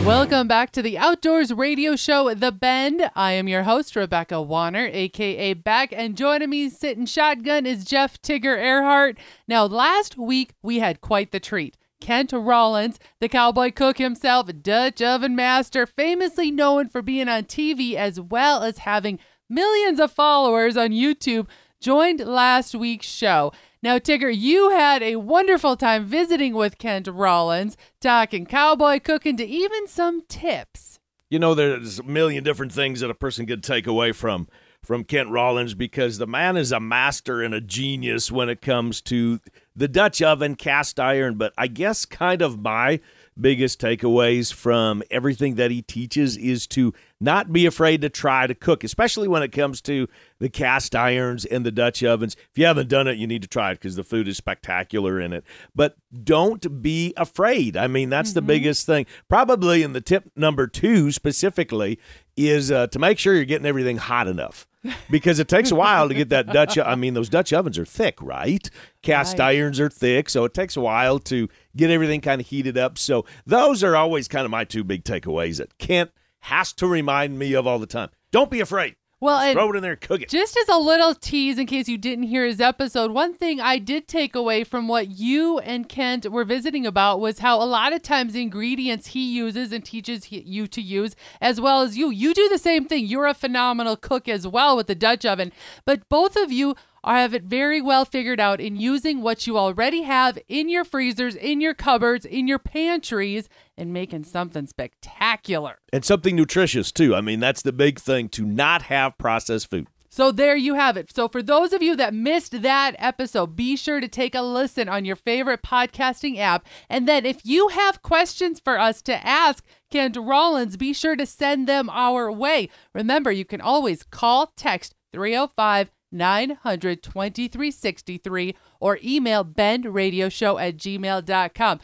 Welcome 0.05 0.47
back 0.47 0.71
to 0.71 0.81
the 0.81 0.97
Outdoors 0.97 1.53
Radio 1.53 1.95
Show, 1.95 2.33
The 2.33 2.51
Bend. 2.51 3.11
I 3.15 3.33
am 3.33 3.47
your 3.47 3.63
host, 3.63 3.95
Rebecca 3.95 4.41
Wanner, 4.41 4.89
aka 4.91 5.53
Beck, 5.53 5.91
and 5.91 6.15
joining 6.17 6.49
me 6.49 6.69
sitting 6.69 7.05
shotgun 7.05 7.65
is 7.65 7.83
Jeff 7.83 8.19
Tigger 8.21 8.57
Erhardt. 8.57 9.17
Now, 9.47 9.65
last 9.65 10.17
week 10.17 10.53
we 10.63 10.79
had 10.79 11.01
quite 11.01 11.31
the 11.31 11.39
treat. 11.39 11.77
Kent 12.01 12.31
Rollins, 12.31 12.97
the 13.19 13.29
cowboy 13.29 13.71
cook 13.71 13.97
himself, 13.97 14.49
Dutch 14.61 15.01
oven 15.01 15.35
master, 15.35 15.85
famously 15.85 16.49
known 16.49 16.87
for 16.87 17.01
being 17.01 17.27
on 17.27 17.43
TV 17.43 17.93
as 17.95 18.19
well 18.19 18.63
as 18.63 18.79
having 18.79 19.19
millions 19.49 19.99
of 19.99 20.11
followers 20.11 20.77
on 20.77 20.89
YouTube, 20.89 21.45
joined 21.81 22.21
last 22.21 22.73
week's 22.73 23.07
show. 23.07 23.51
Now, 23.81 23.97
Tigger, 23.97 24.35
you 24.35 24.71
had 24.71 25.01
a 25.01 25.15
wonderful 25.15 25.77
time 25.77 26.03
visiting 26.03 26.53
with 26.53 26.77
Kent 26.77 27.07
Rollins, 27.07 27.77
talking 28.01 28.45
cowboy 28.45 28.99
cooking 28.99 29.37
to 29.37 29.45
even 29.45 29.87
some 29.87 30.23
tips. 30.27 30.99
You 31.29 31.39
know, 31.39 31.55
there's 31.55 31.99
a 31.99 32.03
million 32.03 32.43
different 32.43 32.73
things 32.73 32.99
that 32.99 33.09
a 33.09 33.15
person 33.15 33.45
could 33.45 33.63
take 33.63 33.87
away 33.87 34.11
from 34.11 34.49
from 34.83 35.03
Kent 35.03 35.29
Rollins 35.29 35.75
because 35.75 36.17
the 36.17 36.27
man 36.27 36.57
is 36.57 36.71
a 36.71 36.79
master 36.79 37.41
and 37.41 37.53
a 37.53 37.61
genius 37.61 38.31
when 38.31 38.49
it 38.49 38.61
comes 38.61 39.01
to 39.03 39.39
the 39.75 39.87
Dutch 39.87 40.21
oven, 40.21 40.55
cast 40.55 40.99
iron. 40.99 41.35
But 41.35 41.53
I 41.57 41.67
guess 41.67 42.05
kind 42.05 42.41
of 42.41 42.59
my 42.59 42.99
biggest 43.39 43.79
takeaways 43.79 44.53
from 44.53 45.03
everything 45.09 45.55
that 45.55 45.71
he 45.71 45.81
teaches 45.81 46.35
is 46.35 46.67
to 46.67 46.93
not 47.21 47.51
be 47.51 47.65
afraid 47.65 48.01
to 48.01 48.09
try 48.09 48.47
to 48.47 48.55
cook, 48.55 48.83
especially 48.83 49.27
when 49.27 49.43
it 49.43 49.51
comes 49.51 49.81
to 49.81 50.07
the 50.39 50.49
cast 50.49 50.95
irons 50.95 51.45
and 51.45 51.65
the 51.65 51.71
Dutch 51.71 52.03
ovens. 52.03 52.35
If 52.51 52.57
you 52.57 52.65
haven't 52.65 52.89
done 52.89 53.07
it, 53.07 53.17
you 53.17 53.27
need 53.27 53.41
to 53.41 53.47
try 53.47 53.71
it 53.71 53.75
because 53.75 53.95
the 53.95 54.03
food 54.03 54.27
is 54.27 54.37
spectacular 54.37 55.19
in 55.19 55.33
it. 55.33 55.43
But 55.75 55.97
don't 56.23 56.81
be 56.81 57.13
afraid. 57.17 57.75
I 57.75 57.87
mean, 57.87 58.09
that's 58.09 58.29
mm-hmm. 58.29 58.35
the 58.35 58.41
biggest 58.43 58.85
thing. 58.85 59.05
Probably 59.27 59.83
in 59.83 59.93
the 59.93 60.01
tip 60.01 60.31
number 60.35 60.67
two 60.67 61.11
specifically 61.11 61.99
is 62.37 62.71
uh, 62.71 62.87
to 62.87 62.99
make 62.99 63.19
sure 63.19 63.35
you're 63.35 63.43
getting 63.45 63.67
everything 63.67 63.97
hot 63.97 64.27
enough 64.27 64.65
because 65.09 65.39
it 65.39 65.49
takes 65.49 65.71
a 65.71 65.75
while 65.75 66.07
to 66.07 66.13
get 66.13 66.29
that 66.29 66.47
Dutch. 66.47 66.77
I 66.77 66.95
mean, 66.95 67.13
those 67.13 67.27
Dutch 67.27 67.51
ovens 67.51 67.77
are 67.77 67.85
thick, 67.85 68.21
right? 68.21 68.69
Cast 69.01 69.39
right. 69.39 69.55
irons 69.55 69.79
are 69.79 69.89
thick, 69.89 70.29
so 70.29 70.45
it 70.45 70.53
takes 70.53 70.77
a 70.77 70.81
while 70.81 71.19
to 71.19 71.49
get 71.75 71.89
everything 71.89 72.21
kind 72.21 72.39
of 72.39 72.47
heated 72.47 72.77
up. 72.77 72.97
So 72.97 73.25
those 73.45 73.83
are 73.83 73.97
always 73.97 74.29
kind 74.29 74.45
of 74.45 74.51
my 74.51 74.63
two 74.63 74.85
big 74.85 75.03
takeaways 75.03 75.57
that 75.57 75.77
Kent 75.79 76.11
has 76.41 76.73
to 76.73 76.87
remind 76.87 77.37
me 77.37 77.53
of 77.53 77.67
all 77.67 77.79
the 77.79 77.85
time. 77.85 78.09
Don't 78.31 78.51
be 78.51 78.59
afraid. 78.59 78.95
Well, 79.21 79.51
throw 79.51 79.73
it 79.73 79.75
in 79.75 79.83
there, 79.83 79.97
cook 79.97 80.21
it. 80.21 80.29
Just 80.29 80.55
as 80.55 80.69
a 80.69 80.77
little 80.77 81.13
tease, 81.13 81.59
in 81.59 81.67
case 81.67 81.89
you 81.89 81.97
didn't 81.97 82.23
hear 82.23 82.45
his 82.45 82.61
episode, 82.61 83.11
one 83.11 83.33
thing 83.33 83.59
I 83.59 83.77
did 83.77 84.07
take 84.07 84.33
away 84.33 84.63
from 84.63 84.87
what 84.87 85.09
you 85.09 85.59
and 85.59 85.89
Kent 85.89 86.31
were 86.31 86.45
visiting 86.45 86.85
about 86.85 87.19
was 87.19 87.39
how 87.39 87.61
a 87.61 87.65
lot 87.65 87.91
of 87.91 88.01
times 88.01 88.31
the 88.31 88.41
ingredients 88.41 89.07
he 89.07 89.29
uses 89.29 89.73
and 89.73 89.83
teaches 89.83 90.31
you 90.31 90.67
to 90.67 90.81
use, 90.81 91.17
as 91.41 91.59
well 91.59 91.81
as 91.81 91.97
you, 91.97 92.09
you 92.09 92.33
do 92.33 92.47
the 92.47 92.57
same 92.57 92.85
thing. 92.85 93.05
You're 93.07 93.27
a 93.27 93.33
phenomenal 93.33 93.97
cook 93.97 94.29
as 94.29 94.47
well 94.47 94.77
with 94.77 94.87
the 94.87 94.95
Dutch 94.95 95.25
oven, 95.25 95.51
but 95.83 96.07
both 96.07 96.37
of 96.37 96.49
you 96.49 96.75
have 97.03 97.33
it 97.33 97.43
very 97.43 97.81
well 97.81 98.05
figured 98.05 98.39
out 98.39 98.59
in 98.59 98.75
using 98.75 99.21
what 99.21 99.47
you 99.47 99.57
already 99.57 100.03
have 100.03 100.37
in 100.47 100.69
your 100.69 100.83
freezers, 100.83 101.35
in 101.35 101.61
your 101.61 101.73
cupboards, 101.73 102.25
in 102.25 102.47
your 102.47 102.59
pantries, 102.59 103.49
and 103.77 103.93
making 103.93 104.25
something 104.25 104.67
spectacular. 104.67 105.79
And 105.93 106.03
something 106.03 106.35
nutritious, 106.35 106.91
too. 106.91 107.15
I 107.15 107.21
mean, 107.21 107.39
that's 107.39 107.61
the 107.61 107.73
big 107.73 107.99
thing 107.99 108.29
to 108.29 108.45
not 108.45 108.83
have 108.83 109.17
processed 109.17 109.69
food. 109.69 109.87
So 110.11 110.31
there 110.31 110.57
you 110.57 110.73
have 110.73 110.97
it. 110.97 111.13
So 111.13 111.27
for 111.27 111.43
those 111.43 111.71
of 111.71 111.83
you 111.83 111.95
that 111.95 112.15
missed 112.15 112.63
that 112.63 112.95
episode, 112.97 113.55
be 113.55 113.75
sure 113.75 114.01
to 114.01 114.07
take 114.07 114.33
a 114.33 114.41
listen 114.41 114.89
on 114.89 115.05
your 115.05 115.15
favorite 115.15 115.61
podcasting 115.61 116.39
app. 116.39 116.65
And 116.89 117.07
then 117.07 117.27
if 117.27 117.45
you 117.45 117.67
have 117.69 118.01
questions 118.01 118.59
for 118.59 118.79
us 118.79 119.03
to 119.03 119.25
ask 119.25 119.63
Kent 119.91 120.17
Rollins, 120.17 120.77
be 120.77 120.93
sure 120.93 121.15
to 121.15 121.27
send 121.27 121.67
them 121.67 121.91
our 121.91 122.31
way. 122.31 122.69
Remember, 122.93 123.31
you 123.31 123.45
can 123.45 123.61
always 123.61 124.01
call, 124.01 124.51
text 124.57 124.95
305 125.13 125.91
900 126.11 127.03
2363 127.03 128.55
or 128.79 128.99
email 129.03 129.45
bendradioshow 129.45 130.61
at 130.61 130.77
gmail.com. 130.77 131.79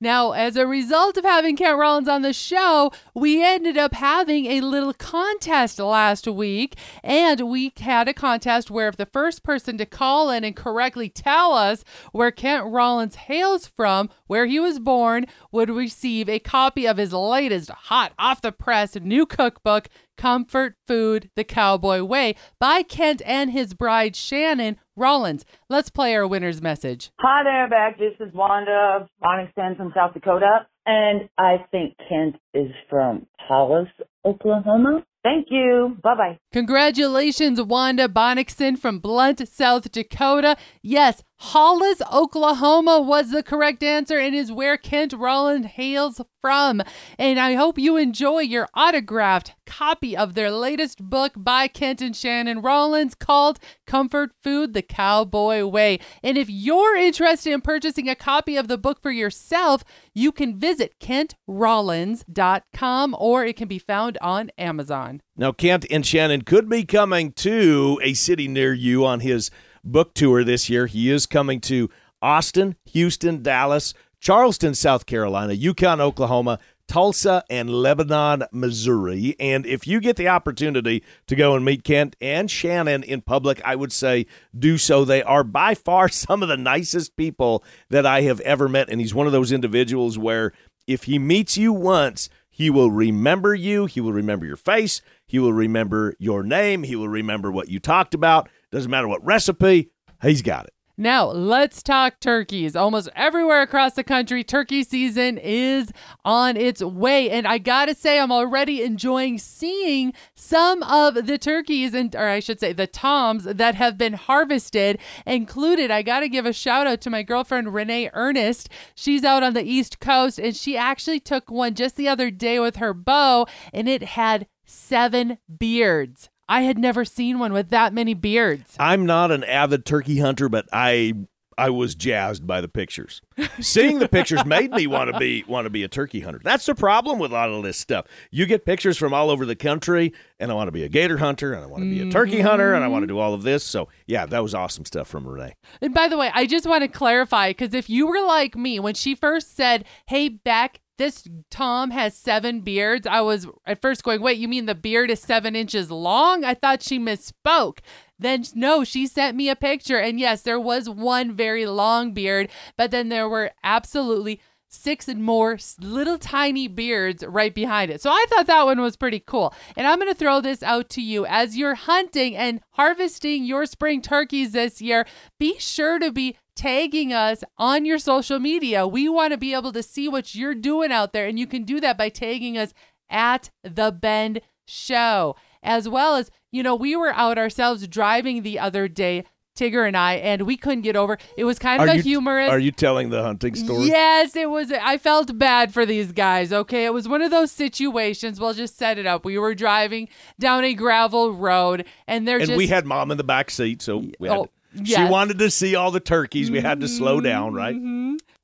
Now, 0.00 0.30
as 0.30 0.54
a 0.56 0.64
result 0.64 1.16
of 1.16 1.24
having 1.24 1.56
Kent 1.56 1.76
Rollins 1.76 2.06
on 2.08 2.22
the 2.22 2.32
show, 2.32 2.92
we 3.14 3.42
ended 3.42 3.76
up 3.76 3.94
having 3.94 4.46
a 4.46 4.60
little 4.60 4.92
contest 4.92 5.80
last 5.80 6.28
week. 6.28 6.76
And 7.02 7.50
we 7.50 7.72
had 7.80 8.06
a 8.06 8.14
contest 8.14 8.70
where 8.70 8.86
if 8.88 8.96
the 8.96 9.06
first 9.06 9.42
person 9.42 9.76
to 9.78 9.86
call 9.86 10.30
in 10.30 10.44
and 10.44 10.54
correctly 10.54 11.08
tell 11.08 11.52
us 11.52 11.82
where 12.12 12.30
Kent 12.30 12.66
Rollins 12.66 13.16
hails 13.16 13.66
from, 13.66 14.08
where 14.28 14.46
he 14.46 14.60
was 14.60 14.78
born, 14.78 15.26
would 15.50 15.68
receive 15.68 16.28
a 16.28 16.38
copy 16.38 16.86
of 16.86 16.96
his 16.96 17.12
latest 17.12 17.70
hot 17.70 18.12
off 18.20 18.40
the 18.40 18.52
press 18.52 18.94
new 18.94 19.26
cookbook, 19.26 19.88
Comfort 20.18 20.74
Food 20.86 21.30
the 21.36 21.44
Cowboy 21.44 22.02
Way 22.02 22.34
by 22.58 22.82
Kent 22.82 23.22
and 23.24 23.52
his 23.52 23.72
bride 23.72 24.14
Shannon 24.14 24.76
Rollins. 24.96 25.46
Let's 25.70 25.88
play 25.88 26.14
our 26.14 26.26
winner's 26.26 26.60
message. 26.60 27.10
Hi 27.20 27.42
there, 27.44 27.68
Beck. 27.68 27.98
This 27.98 28.14
is 28.20 28.34
Wanda 28.34 29.08
Bonningston 29.22 29.76
from 29.76 29.92
South 29.94 30.12
Dakota. 30.12 30.66
And 30.84 31.28
I 31.38 31.64
think 31.70 31.96
Kent 32.08 32.36
is 32.52 32.70
from 32.90 33.26
Hollis, 33.38 33.88
Oklahoma. 34.24 35.04
Thank 35.28 35.48
you. 35.50 35.98
Bye 36.02 36.14
bye. 36.14 36.38
Congratulations, 36.52 37.60
Wanda 37.60 38.08
Bonnickson 38.08 38.78
from 38.78 38.98
Blunt, 38.98 39.46
South 39.46 39.92
Dakota. 39.92 40.56
Yes, 40.82 41.22
Hollis, 41.40 42.02
Oklahoma 42.12 43.00
was 43.00 43.30
the 43.30 43.44
correct 43.44 43.82
answer 43.82 44.18
and 44.18 44.34
is 44.34 44.50
where 44.50 44.78
Kent 44.78 45.12
Rollins 45.12 45.66
hails 45.66 46.20
from. 46.40 46.82
And 47.16 47.38
I 47.38 47.54
hope 47.54 47.78
you 47.78 47.96
enjoy 47.96 48.40
your 48.40 48.66
autographed 48.74 49.54
copy 49.66 50.16
of 50.16 50.34
their 50.34 50.50
latest 50.50 50.98
book 50.98 51.34
by 51.36 51.68
Kent 51.68 52.00
and 52.00 52.16
Shannon 52.16 52.60
Rollins 52.60 53.14
called 53.14 53.60
Comfort 53.86 54.32
Food 54.42 54.72
the 54.72 54.82
Cowboy 54.82 55.64
Way. 55.64 56.00
And 56.24 56.36
if 56.36 56.50
you're 56.50 56.96
interested 56.96 57.52
in 57.52 57.60
purchasing 57.60 58.08
a 58.08 58.16
copy 58.16 58.56
of 58.56 58.66
the 58.66 58.78
book 58.78 59.00
for 59.00 59.12
yourself, 59.12 59.84
you 60.14 60.32
can 60.32 60.58
visit 60.58 60.98
kentrollins.com 60.98 63.16
or 63.16 63.44
it 63.44 63.56
can 63.56 63.68
be 63.68 63.78
found 63.78 64.18
on 64.20 64.50
Amazon. 64.58 65.17
Now, 65.36 65.52
Kent 65.52 65.86
and 65.90 66.04
Shannon 66.04 66.42
could 66.42 66.68
be 66.68 66.84
coming 66.84 67.32
to 67.32 68.00
a 68.02 68.14
city 68.14 68.48
near 68.48 68.72
you 68.72 69.04
on 69.04 69.20
his 69.20 69.50
book 69.84 70.14
tour 70.14 70.44
this 70.44 70.68
year. 70.68 70.86
He 70.86 71.10
is 71.10 71.26
coming 71.26 71.60
to 71.62 71.88
Austin, 72.20 72.76
Houston, 72.86 73.42
Dallas, 73.42 73.94
Charleston, 74.20 74.74
South 74.74 75.06
Carolina, 75.06 75.52
Yukon, 75.52 76.00
Oklahoma, 76.00 76.58
Tulsa, 76.88 77.44
and 77.50 77.70
Lebanon, 77.70 78.44
Missouri. 78.50 79.36
And 79.38 79.66
if 79.66 79.86
you 79.86 80.00
get 80.00 80.16
the 80.16 80.28
opportunity 80.28 81.04
to 81.26 81.36
go 81.36 81.54
and 81.54 81.64
meet 81.64 81.84
Kent 81.84 82.16
and 82.20 82.50
Shannon 82.50 83.02
in 83.02 83.20
public, 83.20 83.60
I 83.64 83.76
would 83.76 83.92
say 83.92 84.26
do 84.58 84.78
so. 84.78 85.04
They 85.04 85.22
are 85.22 85.44
by 85.44 85.74
far 85.74 86.08
some 86.08 86.42
of 86.42 86.48
the 86.48 86.56
nicest 86.56 87.16
people 87.16 87.62
that 87.90 88.06
I 88.06 88.22
have 88.22 88.40
ever 88.40 88.68
met. 88.68 88.88
And 88.88 89.00
he's 89.00 89.14
one 89.14 89.26
of 89.26 89.32
those 89.32 89.52
individuals 89.52 90.18
where 90.18 90.52
if 90.86 91.04
he 91.04 91.18
meets 91.18 91.58
you 91.58 91.72
once, 91.72 92.30
he 92.58 92.70
will 92.70 92.90
remember 92.90 93.54
you, 93.54 93.86
he 93.86 94.00
will 94.00 94.12
remember 94.12 94.44
your 94.44 94.56
face, 94.56 95.00
he 95.28 95.38
will 95.38 95.52
remember 95.52 96.16
your 96.18 96.42
name, 96.42 96.82
he 96.82 96.96
will 96.96 97.08
remember 97.08 97.52
what 97.52 97.68
you 97.68 97.78
talked 97.78 98.14
about. 98.14 98.48
Doesn't 98.72 98.90
matter 98.90 99.06
what 99.06 99.24
recipe, 99.24 99.92
he's 100.20 100.42
got 100.42 100.64
it. 100.64 100.72
Now, 101.00 101.26
let's 101.30 101.80
talk 101.80 102.18
turkeys. 102.18 102.74
Almost 102.74 103.08
everywhere 103.14 103.62
across 103.62 103.94
the 103.94 104.02
country, 104.02 104.42
turkey 104.42 104.82
season 104.82 105.38
is 105.38 105.92
on 106.24 106.56
its 106.56 106.82
way. 106.82 107.30
And 107.30 107.46
I 107.46 107.58
got 107.58 107.84
to 107.84 107.94
say, 107.94 108.18
I'm 108.18 108.32
already 108.32 108.82
enjoying 108.82 109.38
seeing 109.38 110.12
some 110.34 110.82
of 110.82 111.26
the 111.26 111.38
turkeys, 111.38 111.94
and 111.94 112.16
or 112.16 112.26
I 112.26 112.40
should 112.40 112.58
say, 112.58 112.72
the 112.72 112.88
toms 112.88 113.44
that 113.44 113.76
have 113.76 113.96
been 113.96 114.14
harvested. 114.14 114.98
Included, 115.24 115.92
I 115.92 116.02
got 116.02 116.20
to 116.20 116.28
give 116.28 116.46
a 116.46 116.52
shout 116.52 116.88
out 116.88 117.00
to 117.02 117.10
my 117.10 117.22
girlfriend, 117.22 117.72
Renee 117.72 118.10
Ernest. 118.12 118.68
She's 118.96 119.22
out 119.22 119.44
on 119.44 119.54
the 119.54 119.62
East 119.62 120.00
Coast, 120.00 120.40
and 120.40 120.56
she 120.56 120.76
actually 120.76 121.20
took 121.20 121.48
one 121.48 121.76
just 121.76 121.94
the 121.94 122.08
other 122.08 122.32
day 122.32 122.58
with 122.58 122.76
her 122.76 122.92
bow, 122.92 123.46
and 123.72 123.88
it 123.88 124.02
had 124.02 124.48
seven 124.66 125.38
beards. 125.58 126.28
I 126.48 126.62
had 126.62 126.78
never 126.78 127.04
seen 127.04 127.38
one 127.38 127.52
with 127.52 127.70
that 127.70 127.92
many 127.92 128.14
beards. 128.14 128.76
I'm 128.78 129.04
not 129.04 129.30
an 129.30 129.44
avid 129.44 129.84
turkey 129.84 130.18
hunter, 130.18 130.48
but 130.48 130.66
I 130.72 131.14
I 131.58 131.70
was 131.70 131.96
jazzed 131.96 132.46
by 132.46 132.60
the 132.60 132.68
pictures. 132.68 133.20
Seeing 133.60 133.98
the 133.98 134.08
pictures 134.08 134.44
made 134.46 134.70
me 134.70 134.86
want 134.86 135.12
to 135.12 135.18
be 135.18 135.44
want 135.48 135.66
to 135.66 135.70
be 135.70 135.82
a 135.82 135.88
turkey 135.88 136.20
hunter. 136.20 136.40
That's 136.42 136.64
the 136.64 136.74
problem 136.74 137.18
with 137.18 137.32
a 137.32 137.34
lot 137.34 137.50
of 137.50 137.64
this 137.64 137.76
stuff. 137.76 138.06
You 138.30 138.46
get 138.46 138.64
pictures 138.64 138.96
from 138.96 139.12
all 139.12 139.28
over 139.28 139.44
the 139.44 139.56
country, 139.56 140.14
and 140.38 140.52
I 140.52 140.54
want 140.54 140.68
to 140.68 140.72
be 140.72 140.84
a 140.84 140.88
gator 140.88 141.18
hunter, 141.18 141.52
and 141.52 141.64
I 141.64 141.66
want 141.66 141.82
to 141.82 141.90
be 141.90 142.00
a 142.00 142.10
turkey 142.10 142.40
hunter, 142.40 142.74
and 142.74 142.84
I 142.84 142.88
want 142.88 143.02
to 143.02 143.08
do 143.08 143.18
all 143.18 143.34
of 143.34 143.42
this. 143.42 143.64
So 143.64 143.88
yeah, 144.06 144.24
that 144.26 144.42
was 144.42 144.54
awesome 144.54 144.84
stuff 144.84 145.08
from 145.08 145.26
Renee. 145.26 145.54
And 145.82 145.92
by 145.92 146.06
the 146.06 146.16
way, 146.16 146.30
I 146.32 146.46
just 146.46 146.66
want 146.66 146.82
to 146.82 146.88
clarify 146.88 147.50
because 147.50 147.74
if 147.74 147.90
you 147.90 148.06
were 148.06 148.24
like 148.24 148.56
me 148.56 148.78
when 148.78 148.94
she 148.94 149.16
first 149.16 149.56
said, 149.56 149.84
"Hey, 150.06 150.28
Beck." 150.28 150.80
This 150.98 151.26
Tom 151.50 151.90
has 151.92 152.14
seven 152.14 152.60
beards. 152.60 153.06
I 153.06 153.20
was 153.20 153.46
at 153.64 153.80
first 153.80 154.02
going, 154.02 154.20
wait, 154.20 154.38
you 154.38 154.48
mean 154.48 154.66
the 154.66 154.74
beard 154.74 155.10
is 155.10 155.20
seven 155.20 155.56
inches 155.56 155.90
long? 155.90 156.44
I 156.44 156.54
thought 156.54 156.82
she 156.82 156.98
misspoke. 156.98 157.78
Then, 158.18 158.44
no, 158.54 158.82
she 158.82 159.06
sent 159.06 159.36
me 159.36 159.48
a 159.48 159.56
picture. 159.56 159.98
And 159.98 160.18
yes, 160.18 160.42
there 160.42 160.60
was 160.60 160.90
one 160.90 161.34
very 161.34 161.66
long 161.66 162.12
beard, 162.12 162.50
but 162.76 162.90
then 162.90 163.08
there 163.08 163.28
were 163.28 163.52
absolutely 163.62 164.40
six 164.68 165.08
and 165.08 165.22
more 165.22 165.58
little 165.80 166.18
tiny 166.18 166.68
beards 166.68 167.24
right 167.26 167.54
behind 167.54 167.90
it. 167.90 168.02
So 168.02 168.10
I 168.10 168.24
thought 168.28 168.46
that 168.46 168.66
one 168.66 168.80
was 168.80 168.96
pretty 168.96 169.20
cool. 169.20 169.54
And 169.76 169.86
I'm 169.86 169.98
going 169.98 170.12
to 170.12 170.18
throw 170.18 170.40
this 170.40 170.62
out 170.62 170.90
to 170.90 171.02
you 171.02 171.24
as 171.26 171.56
you're 171.56 171.74
hunting 171.74 172.36
and 172.36 172.60
harvesting 172.72 173.44
your 173.44 173.66
spring 173.66 174.02
turkeys 174.02 174.52
this 174.52 174.82
year. 174.82 175.06
Be 175.38 175.58
sure 175.58 175.98
to 175.98 176.12
be 176.12 176.36
tagging 176.58 177.12
us 177.12 177.44
on 177.56 177.84
your 177.84 177.98
social 177.98 178.38
media. 178.40 178.86
We 178.86 179.08
want 179.08 179.32
to 179.32 179.38
be 179.38 179.54
able 179.54 179.72
to 179.72 179.82
see 179.82 180.08
what 180.08 180.34
you're 180.34 180.54
doing 180.54 180.90
out 180.90 181.12
there. 181.12 181.26
And 181.26 181.38
you 181.38 181.46
can 181.46 181.62
do 181.62 181.80
that 181.80 181.96
by 181.96 182.08
tagging 182.08 182.58
us 182.58 182.74
at 183.08 183.50
the 183.62 183.92
Bend 183.92 184.40
Show, 184.66 185.36
as 185.62 185.88
well 185.88 186.16
as, 186.16 186.30
you 186.50 186.62
know, 186.62 186.74
we 186.74 186.96
were 186.96 187.12
out 187.14 187.38
ourselves 187.38 187.86
driving 187.88 188.42
the 188.42 188.58
other 188.58 188.88
day. 188.88 189.24
Tigger 189.56 189.88
and 189.88 189.96
I, 189.96 190.14
and 190.14 190.42
we 190.42 190.56
couldn't 190.56 190.82
get 190.82 190.94
over. 190.94 191.18
It 191.36 191.42
was 191.42 191.58
kind 191.58 191.82
of 191.82 191.88
Are 191.88 191.90
a 191.90 191.96
you- 191.96 192.02
humorous. 192.02 192.48
Are 192.48 192.60
you 192.60 192.70
telling 192.70 193.10
the 193.10 193.24
hunting 193.24 193.56
story? 193.56 193.86
Yes, 193.88 194.36
it 194.36 194.48
was. 194.50 194.70
I 194.70 194.98
felt 194.98 195.36
bad 195.36 195.74
for 195.74 195.84
these 195.84 196.12
guys. 196.12 196.52
Okay. 196.52 196.84
It 196.84 196.92
was 196.94 197.08
one 197.08 197.22
of 197.22 197.32
those 197.32 197.50
situations. 197.50 198.38
We'll 198.38 198.54
just 198.54 198.76
set 198.78 198.98
it 198.98 199.06
up. 199.06 199.24
We 199.24 199.36
were 199.36 199.56
driving 199.56 200.10
down 200.38 200.62
a 200.62 200.74
gravel 200.74 201.32
road 201.32 201.86
and 202.06 202.26
they're 202.28 202.38
And 202.38 202.46
just. 202.46 202.56
we 202.56 202.68
had 202.68 202.86
mom 202.86 203.10
in 203.10 203.16
the 203.18 203.24
back 203.24 203.50
seat, 203.50 203.82
so 203.82 203.96
we 204.20 204.28
had 204.28 204.38
Oh, 204.38 204.48
to- 204.76 204.84
she. 204.84 204.94
Mm-hmm. 204.94 205.10
wanted 205.10 205.38
to 205.38 205.50
see 205.50 205.74
all 205.74 205.90
the 205.90 206.00
turkeys. 206.00 206.50
We 206.50 206.60
had 206.60 206.80
to 206.80 206.88
slow 206.88 207.20
down, 207.20 207.54
right? 207.54 207.76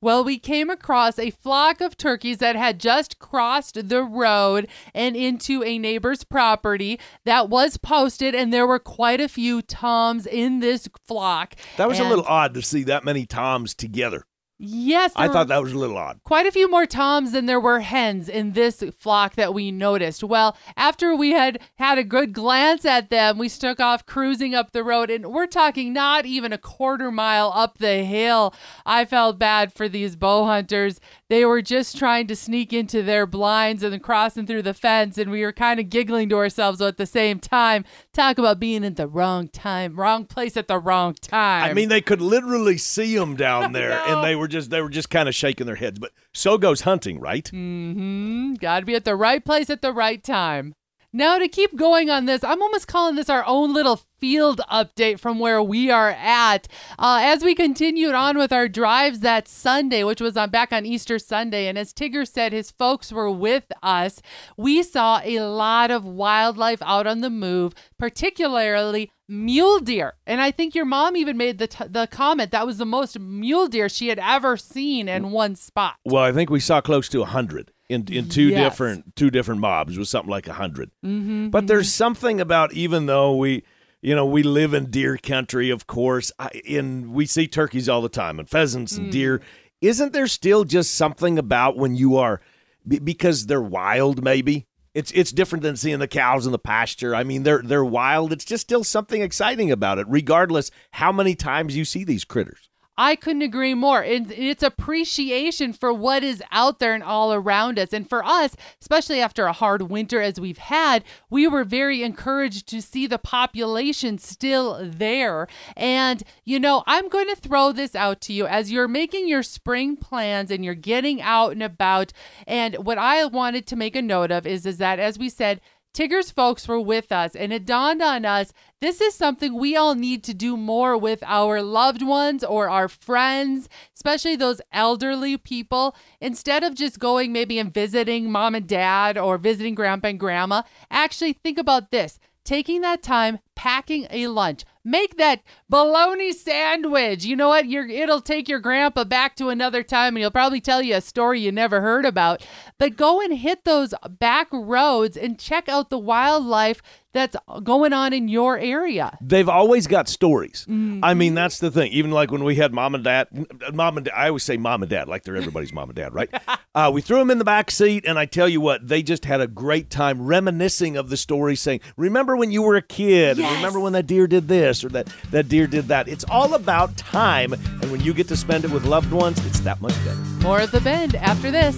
Well, 0.01 0.23
we 0.23 0.37
came 0.37 0.69
across 0.69 1.17
a 1.17 1.31
flock 1.31 1.81
of 1.81 1.97
turkeys 1.97 2.37
that 2.37 2.55
had 2.55 2.79
just 2.79 3.17
crossed 3.17 3.89
the 3.89 4.03
road 4.03 4.67
and 4.93 5.15
into 5.15 5.63
a 5.63 5.79
neighbor's 5.79 6.23
property 6.23 6.99
that 7.23 7.49
was 7.49 7.77
posted, 7.77 8.35
and 8.35 8.53
there 8.53 8.67
were 8.67 8.79
quite 8.79 9.19
a 9.19 9.27
few 9.27 9.61
toms 9.61 10.27
in 10.27 10.59
this 10.59 10.87
flock. 11.07 11.55
That 11.77 11.87
was 11.87 11.99
a 11.99 12.03
little 12.03 12.25
odd 12.25 12.53
to 12.53 12.61
see 12.61 12.83
that 12.83 13.03
many 13.03 13.25
toms 13.25 13.73
together. 13.73 14.25
Yes, 14.57 15.11
I 15.17 15.27
thought 15.27 15.49
that 15.49 15.61
was 15.61 15.73
a 15.73 15.77
little 15.77 15.97
odd. 15.97 16.21
quite 16.23 16.45
a 16.45 16.51
few 16.51 16.71
more 16.71 16.85
toms 16.85 17.33
than 17.33 17.45
there 17.45 17.59
were 17.59 17.81
hens 17.81 18.29
in 18.29 18.53
this 18.53 18.81
flock 18.97 19.35
that 19.35 19.53
we 19.53 19.69
noticed. 19.69 20.23
Well, 20.23 20.55
after 20.77 21.13
we 21.13 21.31
had 21.31 21.59
had 21.75 21.97
a 21.97 22.05
good 22.05 22.31
glance 22.31 22.85
at 22.85 23.09
them, 23.09 23.37
we 23.37 23.49
took 23.49 23.81
off 23.81 24.05
cruising 24.05 24.55
up 24.55 24.71
the 24.71 24.83
road, 24.83 25.09
and 25.09 25.33
we're 25.33 25.45
talking 25.45 25.91
not 25.91 26.25
even 26.25 26.53
a 26.53 26.57
quarter 26.57 27.11
mile 27.11 27.51
up 27.53 27.79
the 27.79 28.05
hill. 28.05 28.53
I 28.85 29.03
felt 29.03 29.37
bad 29.37 29.73
for 29.73 29.89
these 29.89 30.15
bow 30.15 30.45
hunters. 30.45 31.01
They 31.27 31.43
were 31.43 31.61
just 31.61 31.97
trying 31.97 32.27
to 32.27 32.35
sneak 32.35 32.71
into 32.71 33.03
their 33.03 33.25
blinds 33.25 33.83
and 33.83 34.01
crossing 34.01 34.45
through 34.45 34.61
the 34.61 34.73
fence, 34.73 35.17
and 35.17 35.31
we 35.31 35.41
were 35.41 35.51
kind 35.51 35.81
of 35.81 35.89
giggling 35.89 36.29
to 36.29 36.37
ourselves 36.37 36.79
at 36.81 36.95
the 36.95 37.05
same 37.05 37.39
time. 37.39 37.83
Talk 38.13 38.37
about 38.37 38.59
being 38.59 38.83
in 38.85 38.93
the 38.93 39.07
wrong 39.07 39.49
time, 39.49 39.99
wrong 39.99 40.25
place 40.25 40.55
at 40.55 40.67
the 40.69 40.77
wrong 40.77 41.13
time. 41.15 41.69
I 41.69 41.73
mean, 41.73 41.89
they 41.89 42.01
could 42.01 42.21
literally 42.21 42.77
see 42.77 43.17
them 43.17 43.35
down 43.35 43.71
there, 43.73 43.99
and 44.07 44.23
they 44.23 44.35
were 44.35 44.44
just 44.47 44.69
they 44.69 44.81
were 44.81 44.89
just 44.89 45.09
kind 45.09 45.29
of 45.29 45.35
shaking 45.35 45.65
their 45.65 45.75
heads. 45.75 45.99
But 45.99 46.11
so 46.33 46.57
goes 46.57 46.81
hunting, 46.81 47.19
right? 47.19 47.45
Mm-hmm. 47.45 48.55
Got 48.55 48.81
to 48.81 48.85
be 48.85 48.95
at 48.95 49.05
the 49.05 49.15
right 49.15 49.43
place 49.43 49.69
at 49.69 49.81
the 49.81 49.93
right 49.93 50.23
time. 50.23 50.73
Now, 51.15 51.37
to 51.37 51.47
keep 51.47 51.77
going 51.77 52.09
on 52.09 52.25
this, 52.25 52.43
I'm 52.43 52.61
almost 52.61 52.89
calling 52.89 53.15
this 53.15 53.29
our 53.29 53.45
own 53.47 53.73
little 53.73 54.01
field 54.19 54.59
update 54.69 55.17
from 55.17 55.39
where 55.39 55.63
we 55.63 55.89
are 55.89 56.09
at. 56.09 56.67
Uh, 56.99 57.19
as 57.21 57.41
we 57.41 57.55
continued 57.55 58.13
on 58.13 58.37
with 58.37 58.51
our 58.51 58.67
drives 58.67 59.21
that 59.21 59.47
Sunday, 59.47 60.03
which 60.03 60.19
was 60.19 60.35
on 60.35 60.49
back 60.49 60.73
on 60.73 60.85
Easter 60.85 61.17
Sunday, 61.17 61.67
and 61.67 61.77
as 61.77 61.93
Tigger 61.93 62.27
said, 62.27 62.51
his 62.51 62.69
folks 62.69 63.13
were 63.13 63.31
with 63.31 63.71
us. 63.81 64.21
We 64.57 64.83
saw 64.83 65.21
a 65.23 65.39
lot 65.39 65.89
of 65.89 66.03
wildlife 66.03 66.81
out 66.81 67.07
on 67.07 67.21
the 67.21 67.29
move, 67.29 67.73
particularly 67.97 69.09
mule 69.27 69.79
deer. 69.79 70.13
And 70.27 70.41
I 70.41 70.51
think 70.51 70.75
your 70.75 70.85
mom 70.85 71.15
even 71.15 71.37
made 71.37 71.57
the 71.57 71.67
t- 71.67 71.87
the 71.87 72.07
comment 72.07 72.51
that 72.51 72.65
was 72.65 72.77
the 72.77 72.85
most 72.85 73.19
mule 73.19 73.67
deer 73.67 73.89
she 73.89 74.07
had 74.07 74.19
ever 74.19 74.57
seen 74.57 75.07
in 75.09 75.31
one 75.31 75.55
spot. 75.55 75.95
Well, 76.05 76.23
I 76.23 76.31
think 76.31 76.49
we 76.49 76.59
saw 76.59 76.81
close 76.81 77.09
to 77.09 77.21
a 77.21 77.25
hundred 77.25 77.71
in 77.89 78.05
in 78.11 78.29
two 78.29 78.49
Yes. 78.49 78.71
different 78.71 79.15
two 79.15 79.29
different 79.31 79.61
mobs. 79.61 79.97
Was 79.97 80.09
something 80.09 80.29
like 80.31 80.47
a 80.47 80.51
100 80.51 80.91
Mm-hmm, 81.05 81.49
but 81.49 81.67
there's 81.67 81.93
something 81.93 82.39
about 82.41 82.73
even 82.73 83.05
though 83.05 83.35
we. 83.35 83.63
You 84.01 84.13
know, 84.13 84.27
we 84.27 84.43
live 84.43 84.75
in 84.75 84.91
deer 84.91 85.17
country, 85.17 85.71
of 85.71 85.87
course, 85.87 86.31
I, 86.37 86.49
in 86.63 87.11
we 87.13 87.25
see 87.25 87.47
turkeys 87.47 87.89
all 87.89 88.03
the 88.03 88.09
time 88.09 88.37
and 88.37 88.47
pheasants 88.47 88.95
and 88.97 89.11
deer. 89.11 89.41
Isn't 89.81 90.13
there 90.13 90.27
still 90.27 90.63
just 90.63 90.93
something 90.93 91.39
about 91.39 91.75
when 91.75 91.95
you 91.95 92.15
are 92.17 92.39
because 92.87 93.47
they're 93.47 93.59
wild 93.63 94.23
maybe? 94.23 94.67
It's 94.95 95.11
it's 95.11 95.33
different 95.33 95.61
than 95.61 95.75
seeing 95.75 95.99
the 95.99 96.07
cows 96.07 96.45
in 96.45 96.53
the 96.53 96.57
pasture. 96.57 97.13
I 97.13 97.25
mean, 97.25 97.43
they're 97.43 97.61
they're 97.61 97.85
wild. 97.85 98.31
It's 98.31 98.45
just 98.45 98.61
still 98.61 98.85
something 98.85 99.21
exciting 99.21 99.69
about 99.69 99.99
it 99.99 100.07
regardless 100.09 100.71
how 100.91 101.11
many 101.11 101.35
times 101.35 101.75
you 101.75 101.83
see 101.83 102.05
these 102.05 102.23
critters. 102.23 102.69
I 102.97 103.15
couldn't 103.15 103.41
agree 103.41 103.73
more. 103.73 104.03
It, 104.03 104.31
it's 104.31 104.63
appreciation 104.63 105.73
for 105.73 105.91
what 105.93 106.23
is 106.23 106.41
out 106.51 106.79
there 106.79 106.93
and 106.93 107.03
all 107.03 107.33
around 107.33 107.77
us. 107.77 107.91
And 107.91 108.09
for 108.09 108.23
us, 108.23 108.55
especially 108.79 109.19
after 109.19 109.45
a 109.45 109.53
hard 109.53 109.83
winter 109.83 110.21
as 110.21 110.39
we've 110.39 110.57
had, 110.57 111.03
we 111.29 111.47
were 111.47 111.63
very 111.63 112.03
encouraged 112.03 112.67
to 112.67 112.81
see 112.81 113.05
the 113.05 113.17
population 113.17 114.17
still 114.17 114.79
there. 114.81 115.47
And, 115.75 116.23
you 116.43 116.59
know, 116.59 116.83
I'm 116.87 117.09
going 117.09 117.27
to 117.27 117.35
throw 117.35 117.71
this 117.71 117.95
out 117.95 118.21
to 118.21 118.33
you 118.33 118.45
as 118.47 118.71
you're 118.71 118.87
making 118.87 119.27
your 119.27 119.43
spring 119.43 119.97
plans 119.97 120.49
and 120.49 120.63
you're 120.63 120.75
getting 120.75 121.21
out 121.21 121.51
and 121.51 121.63
about. 121.63 122.13
And 122.47 122.75
what 122.75 122.97
I 122.97 123.25
wanted 123.25 123.67
to 123.67 123.75
make 123.75 123.95
a 123.95 124.01
note 124.01 124.31
of 124.31 124.47
is, 124.47 124.65
is 124.65 124.77
that, 124.77 124.99
as 124.99 125.19
we 125.19 125.29
said, 125.29 125.59
Tigger's 125.95 126.29
folks 126.29 126.67
were 126.67 126.81
with 126.81 127.13
us, 127.13 127.37
and 127.37 127.53
it 127.53 127.65
dawned 127.65 128.01
on 128.01 128.25
us 128.25 128.51
this 128.81 128.99
is 128.99 129.15
something 129.15 129.55
we 129.55 129.77
all 129.77 129.95
need 129.95 130.25
to 130.25 130.33
do 130.33 130.57
more 130.57 130.97
with 130.97 131.23
our 131.25 131.61
loved 131.61 132.01
ones 132.01 132.43
or 132.43 132.69
our 132.69 132.89
friends, 132.89 133.69
especially 133.95 134.35
those 134.35 134.59
elderly 134.73 135.37
people. 135.37 135.95
Instead 136.19 136.65
of 136.65 136.75
just 136.75 136.99
going 136.99 137.31
maybe 137.31 137.57
and 137.57 137.73
visiting 137.73 138.29
mom 138.29 138.55
and 138.55 138.67
dad 138.67 139.17
or 139.17 139.37
visiting 139.37 139.73
grandpa 139.73 140.09
and 140.09 140.19
grandma, 140.19 140.63
actually 140.91 141.31
think 141.31 141.57
about 141.57 141.91
this 141.91 142.19
taking 142.43 142.81
that 142.81 143.01
time, 143.01 143.39
packing 143.55 144.07
a 144.09 144.27
lunch. 144.27 144.63
Make 144.87 145.17
that 145.17 145.41
bologna 145.67 146.31
sandwich. 146.31 147.25
You 147.25 147.35
know 147.35 147.49
what? 147.49 147.67
You're, 147.67 147.87
it'll 147.87 148.21
take 148.21 148.47
your 148.47 148.59
grandpa 148.59 149.03
back 149.03 149.35
to 149.37 149.49
another 149.49 149.81
time 149.81 150.15
and 150.15 150.19
he'll 150.19 150.29
probably 150.29 150.61
tell 150.61 150.81
you 150.83 150.95
a 150.95 151.01
story 151.01 151.39
you 151.41 151.51
never 151.51 151.81
heard 151.81 152.05
about. 152.05 152.45
But 152.77 152.95
go 152.95 153.19
and 153.19 153.33
hit 153.35 153.63
those 153.65 153.95
back 154.07 154.47
roads 154.51 155.17
and 155.17 155.39
check 155.39 155.67
out 155.67 155.89
the 155.89 155.97
wildlife 155.97 156.81
that's 157.13 157.35
going 157.63 157.93
on 157.93 158.11
in 158.11 158.27
your 158.27 158.59
area. 158.59 159.17
they've 159.21 159.47
always 159.47 159.87
got 159.87 160.09
stories. 160.09 160.65
I 160.67 160.71
Mm-hmm. 160.71 161.17
mean, 161.17 161.33
that's 161.33 161.59
the 161.59 161.71
thing. 161.71 161.93
Even 161.93 162.11
like 162.11 162.29
when 162.29 162.43
we 162.43 162.55
had 162.55 162.73
mom 162.73 162.93
and 162.93 163.05
dad, 163.05 163.27
mom 163.73 163.95
and 163.97 164.05
dad, 164.05 164.13
I 164.15 164.27
always 164.27 164.43
say 164.43 164.57
mom 164.57 164.83
and 164.83 164.89
dad, 164.89 165.07
like 165.07 165.23
they're 165.23 165.37
everybody's 165.37 165.71
mom 165.71 165.89
and 165.89 165.95
dad, 165.95 166.13
right? 166.13 166.29
Uh, 166.75 166.91
we 166.93 166.99
threw 166.99 167.19
them 167.19 167.31
in 167.31 167.37
the 167.37 167.45
back 167.45 167.71
seat, 167.71 168.03
and 168.05 168.19
I 168.19 168.25
tell 168.25 168.49
you 168.49 168.59
what, 168.59 168.85
they 168.85 169.01
just 169.01 169.23
had 169.23 169.39
a 169.39 169.47
great 169.47 169.89
time 169.89 170.21
reminiscing 170.25 170.97
of 170.97 171.09
the 171.09 171.15
story, 171.15 171.55
saying, 171.55 171.79
"Remember 171.95 172.35
when 172.35 172.51
you 172.51 172.61
were 172.63 172.75
a 172.75 172.81
kid? 172.81 173.37
Yes. 173.45 173.57
Remember 173.57 173.79
when 173.79 173.93
that 173.93 174.07
deer 174.07 174.27
did 174.27 174.47
this 174.47 174.83
or 174.83 174.89
that 174.89 175.07
that 175.31 175.47
deer 175.47 175.67
did 175.67 175.87
that?" 175.89 176.07
It's 176.07 176.25
all 176.25 176.53
about 176.53 176.97
time, 176.97 177.53
and 177.53 177.91
when 177.91 178.01
you 178.01 178.13
get 178.13 178.27
to 178.29 178.35
spend 178.35 178.65
it 178.65 178.71
with 178.71 178.85
loved 178.85 179.11
ones, 179.11 179.43
it's 179.45 179.59
that 179.61 179.81
much 179.81 179.95
better. 180.03 180.19
More 180.41 180.61
of 180.61 180.71
the 180.71 180.81
bend 180.81 181.15
after 181.15 181.51
this. 181.51 181.77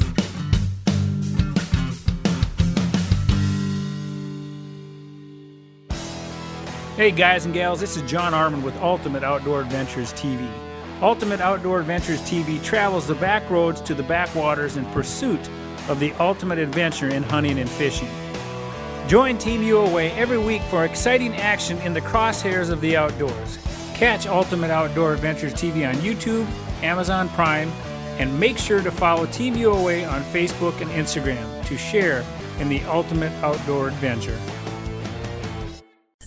Hey 6.95 7.11
guys 7.11 7.45
and 7.45 7.53
gals, 7.53 7.79
this 7.79 7.95
is 7.95 8.01
John 8.09 8.33
Arman 8.33 8.63
with 8.63 8.75
Ultimate 8.77 9.23
Outdoor 9.23 9.61
Adventures 9.61 10.13
TV. 10.13 10.49
Ultimate 10.99 11.39
Outdoor 11.41 11.79
Adventures 11.79 12.19
TV 12.21 12.63
travels 12.63 13.05
the 13.05 13.13
back 13.13 13.47
roads 13.51 13.81
to 13.81 13.93
the 13.93 14.01
backwaters 14.01 14.77
in 14.77 14.85
pursuit 14.87 15.47
of 15.89 15.99
the 15.99 16.11
ultimate 16.13 16.57
adventure 16.57 17.09
in 17.09 17.21
hunting 17.21 17.59
and 17.59 17.69
fishing. 17.69 18.09
Join 19.07 19.37
Team 19.37 19.61
UOA 19.61 20.13
every 20.17 20.37
week 20.37 20.61
for 20.63 20.83
exciting 20.83 21.33
action 21.37 21.77
in 21.77 21.93
the 21.93 22.01
crosshairs 22.01 22.69
of 22.69 22.81
the 22.81 22.97
outdoors. 22.97 23.57
Catch 23.93 24.27
Ultimate 24.27 24.69
Outdoor 24.69 25.13
Adventures 25.13 25.53
TV 25.53 25.87
on 25.87 25.95
YouTube, 26.01 26.45
Amazon 26.83 27.29
Prime, 27.29 27.71
and 28.19 28.37
make 28.37 28.57
sure 28.57 28.81
to 28.81 28.91
follow 28.91 29.25
Team 29.27 29.55
UOA 29.55 30.11
on 30.11 30.21
Facebook 30.23 30.81
and 30.81 30.91
Instagram 30.91 31.65
to 31.67 31.77
share 31.77 32.25
in 32.59 32.67
the 32.67 32.81
ultimate 32.83 33.31
outdoor 33.41 33.87
adventure. 33.87 34.37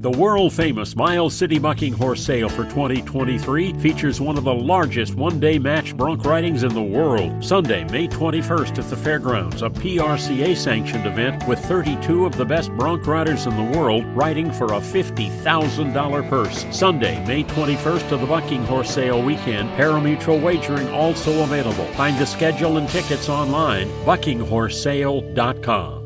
The 0.00 0.10
world 0.10 0.54
famous 0.54 0.96
Miles 0.96 1.34
City 1.34 1.58
Bucking 1.58 1.92
Horse 1.92 2.24
Sale 2.24 2.48
for 2.48 2.64
2023 2.64 3.74
features 3.80 4.18
one 4.18 4.38
of 4.38 4.44
the 4.44 4.54
largest 4.54 5.14
one 5.14 5.38
day 5.38 5.58
match 5.58 5.94
bronc 5.94 6.24
ridings 6.24 6.62
in 6.62 6.72
the 6.72 6.80
world. 6.80 7.44
Sunday, 7.44 7.84
May 7.84 8.08
21st 8.08 8.78
at 8.78 8.88
the 8.88 8.96
fairgrounds, 8.96 9.60
a 9.60 9.68
PRCA 9.68 10.56
sanctioned 10.56 11.04
event 11.04 11.46
with 11.46 11.62
32 11.66 12.24
of 12.24 12.34
the 12.38 12.46
best 12.46 12.72
bronc 12.78 13.06
riders 13.06 13.44
in 13.44 13.54
the 13.54 13.78
world 13.78 14.06
riding 14.16 14.50
for 14.50 14.68
a 14.68 14.80
$50,000 14.80 16.28
purse. 16.30 16.64
Sunday, 16.74 17.22
May 17.26 17.44
21st 17.44 18.12
of 18.12 18.22
the 18.22 18.26
Bucking 18.26 18.64
Horse 18.64 18.94
Sale 18.94 19.22
weekend, 19.22 19.68
parimutuel 19.76 20.40
wagering 20.40 20.88
also 20.88 21.42
available. 21.42 21.84
Find 21.92 22.16
the 22.16 22.24
schedule 22.24 22.78
and 22.78 22.88
tickets 22.88 23.28
online, 23.28 23.88
buckinghorsesale.com. 24.06 25.99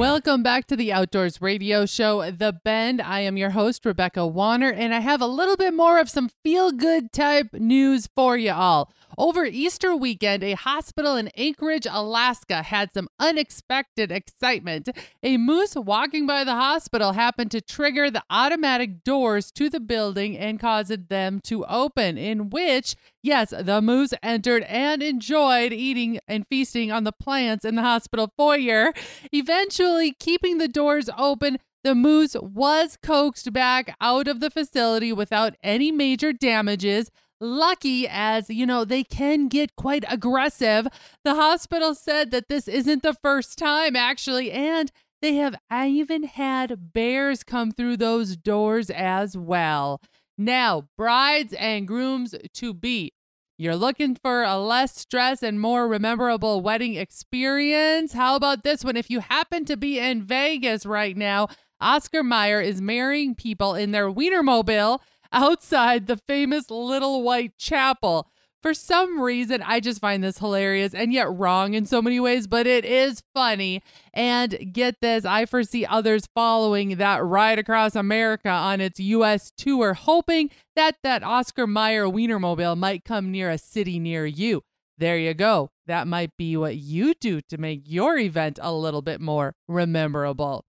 Welcome 0.00 0.42
back 0.42 0.66
to 0.68 0.76
the 0.76 0.94
Outdoors 0.94 1.42
Radio 1.42 1.84
Show, 1.84 2.30
The 2.30 2.54
Bend. 2.64 3.02
I 3.02 3.20
am 3.20 3.36
your 3.36 3.50
host, 3.50 3.84
Rebecca 3.84 4.26
Wanner, 4.26 4.72
and 4.72 4.94
I 4.94 5.00
have 5.00 5.20
a 5.20 5.26
little 5.26 5.58
bit 5.58 5.74
more 5.74 5.98
of 5.98 6.08
some 6.08 6.30
feel 6.42 6.72
good 6.72 7.12
type 7.12 7.52
news 7.52 8.08
for 8.16 8.38
you 8.38 8.52
all. 8.52 8.90
Over 9.18 9.44
Easter 9.44 9.94
weekend, 9.94 10.42
a 10.42 10.54
hospital 10.54 11.16
in 11.16 11.28
Anchorage, 11.36 11.86
Alaska 11.90 12.62
had 12.62 12.94
some 12.94 13.10
unexpected 13.18 14.10
excitement. 14.10 14.88
A 15.22 15.36
moose 15.36 15.74
walking 15.74 16.26
by 16.26 16.44
the 16.44 16.54
hospital 16.54 17.12
happened 17.12 17.50
to 17.50 17.60
trigger 17.60 18.10
the 18.10 18.22
automatic 18.30 19.04
doors 19.04 19.50
to 19.52 19.68
the 19.68 19.80
building 19.80 20.38
and 20.38 20.58
caused 20.58 21.10
them 21.10 21.40
to 21.44 21.66
open, 21.66 22.16
in 22.16 22.48
which, 22.48 22.94
yes, 23.22 23.50
the 23.50 23.82
moose 23.82 24.14
entered 24.22 24.62
and 24.62 25.02
enjoyed 25.02 25.74
eating 25.74 26.20
and 26.26 26.46
feasting 26.48 26.90
on 26.90 27.04
the 27.04 27.12
plants 27.12 27.66
in 27.66 27.74
the 27.74 27.82
hospital 27.82 28.32
foyer, 28.38 28.94
eventually 29.32 29.89
keeping 30.18 30.58
the 30.58 30.68
doors 30.68 31.08
open 31.16 31.58
the 31.82 31.94
moose 31.94 32.36
was 32.40 32.98
coaxed 33.02 33.52
back 33.52 33.96
out 34.00 34.28
of 34.28 34.40
the 34.40 34.50
facility 34.50 35.12
without 35.12 35.54
any 35.62 35.90
major 35.90 36.32
damages. 36.32 37.10
Lucky 37.40 38.06
as, 38.06 38.50
you 38.50 38.66
know, 38.66 38.84
they 38.84 39.02
can 39.02 39.48
get 39.48 39.76
quite 39.76 40.04
aggressive. 40.08 40.86
The 41.24 41.36
hospital 41.36 41.94
said 41.94 42.32
that 42.32 42.48
this 42.48 42.68
isn't 42.68 43.02
the 43.02 43.14
first 43.14 43.56
time, 43.56 43.96
actually, 43.96 44.52
and 44.52 44.92
they 45.22 45.36
have 45.36 45.56
even 45.72 46.24
had 46.24 46.92
bears 46.92 47.42
come 47.42 47.72
through 47.72 47.96
those 47.96 48.36
doors 48.36 48.90
as 48.90 49.36
well. 49.36 50.02
Now, 50.36 50.88
brides 50.98 51.54
and 51.54 51.88
grooms 51.88 52.34
to 52.54 52.74
be. 52.74 53.12
You're 53.60 53.76
looking 53.76 54.14
for 54.14 54.42
a 54.42 54.56
less 54.56 54.96
stress 54.96 55.42
and 55.42 55.60
more 55.60 55.86
memorable 55.98 56.62
wedding 56.62 56.94
experience? 56.94 58.14
How 58.14 58.34
about 58.34 58.64
this 58.64 58.82
one? 58.82 58.96
If 58.96 59.10
you 59.10 59.20
happen 59.20 59.66
to 59.66 59.76
be 59.76 59.98
in 59.98 60.22
Vegas 60.22 60.86
right 60.86 61.14
now, 61.14 61.48
Oscar 61.78 62.22
Mayer 62.22 62.62
is 62.62 62.80
marrying 62.80 63.34
people 63.34 63.74
in 63.74 63.90
their 63.90 64.10
Wienermobile 64.10 65.00
outside 65.30 66.06
the 66.06 66.16
famous 66.16 66.70
Little 66.70 67.22
White 67.22 67.58
Chapel. 67.58 68.30
For 68.62 68.74
some 68.74 69.20
reason, 69.20 69.62
I 69.62 69.80
just 69.80 70.00
find 70.00 70.22
this 70.22 70.38
hilarious 70.38 70.92
and 70.92 71.12
yet 71.12 71.32
wrong 71.32 71.72
in 71.72 71.86
so 71.86 72.02
many 72.02 72.20
ways, 72.20 72.46
but 72.46 72.66
it 72.66 72.84
is 72.84 73.22
funny. 73.32 73.82
And 74.12 74.72
get 74.72 75.00
this, 75.00 75.24
I 75.24 75.46
foresee 75.46 75.86
others 75.86 76.28
following 76.34 76.96
that 76.96 77.24
ride 77.24 77.58
across 77.58 77.96
America 77.96 78.50
on 78.50 78.82
its 78.82 79.00
U.S. 79.00 79.50
tour, 79.56 79.94
hoping 79.94 80.50
that 80.76 80.96
that 81.02 81.22
Oscar 81.22 81.66
Mayer 81.66 82.04
Wienermobile 82.04 82.76
might 82.76 83.04
come 83.04 83.30
near 83.30 83.48
a 83.48 83.56
city 83.56 83.98
near 83.98 84.26
you. 84.26 84.62
There 84.98 85.16
you 85.16 85.32
go. 85.32 85.70
That 85.86 86.06
might 86.06 86.36
be 86.36 86.58
what 86.58 86.76
you 86.76 87.14
do 87.14 87.40
to 87.48 87.56
make 87.56 87.84
your 87.86 88.18
event 88.18 88.58
a 88.60 88.74
little 88.74 89.00
bit 89.00 89.22
more 89.22 89.54
memorable. 89.66 90.66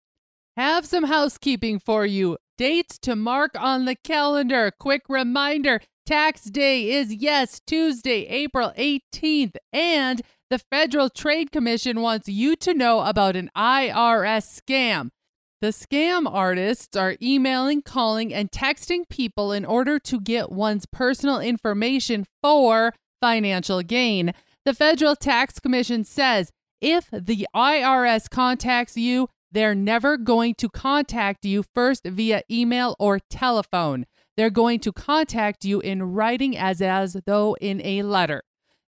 Have 0.59 0.85
some 0.85 1.05
housekeeping 1.05 1.79
for 1.79 2.05
you. 2.05 2.37
Dates 2.59 2.99
to 2.99 3.17
mark 3.17 3.53
on 3.59 3.87
the 3.87 3.95
calendar. 3.95 4.73
Quick 4.79 5.03
reminder 5.09 5.81
tax 6.09 6.45
day 6.45 6.91
is, 6.91 7.13
yes, 7.13 7.61
Tuesday, 7.67 8.27
April 8.29 8.73
18th. 8.79 9.57
And 9.75 10.23
the 10.49 10.59
Federal 10.59 11.11
Trade 11.11 11.53
Commission 11.53 12.01
wants 12.01 12.29
you 12.29 12.57
to 12.57 12.73
know 12.73 13.01
about 13.01 13.37
an 13.37 13.51
IRS 13.55 14.63
scam. 14.63 15.11
The 15.61 15.69
scam 15.69 16.27
artists 16.27 16.97
are 16.97 17.17
emailing, 17.21 17.83
calling, 17.83 18.33
and 18.33 18.51
texting 18.51 19.07
people 19.11 19.53
in 19.53 19.67
order 19.67 19.99
to 19.99 20.19
get 20.19 20.51
one's 20.51 20.87
personal 20.87 21.41
information 21.41 22.25
for 22.43 22.95
financial 23.21 23.83
gain. 23.83 24.33
The 24.65 24.73
Federal 24.73 25.15
Tax 25.15 25.61
Commission 25.61 26.05
says 26.05 26.51
if 26.81 27.11
the 27.13 27.47
IRS 27.55 28.31
contacts 28.31 28.97
you, 28.97 29.29
they're 29.53 29.75
never 29.75 30.17
going 30.17 30.55
to 30.55 30.71
contact 30.71 31.45
you 31.45 31.65
first 31.75 32.05
via 32.07 32.45
email 32.51 32.97
or 32.99 33.19
telephone. 33.29 34.07
They're 34.39 34.51
going 34.51 34.79
to 34.81 34.93
contact 34.93 35.65
you 35.65 35.81
in 35.81 36.13
writing 36.13 36.57
as 36.57 36.81
as 36.81 37.17
though 37.27 37.57
in 37.61 37.85
a 37.85 38.05
letter. 38.05 38.45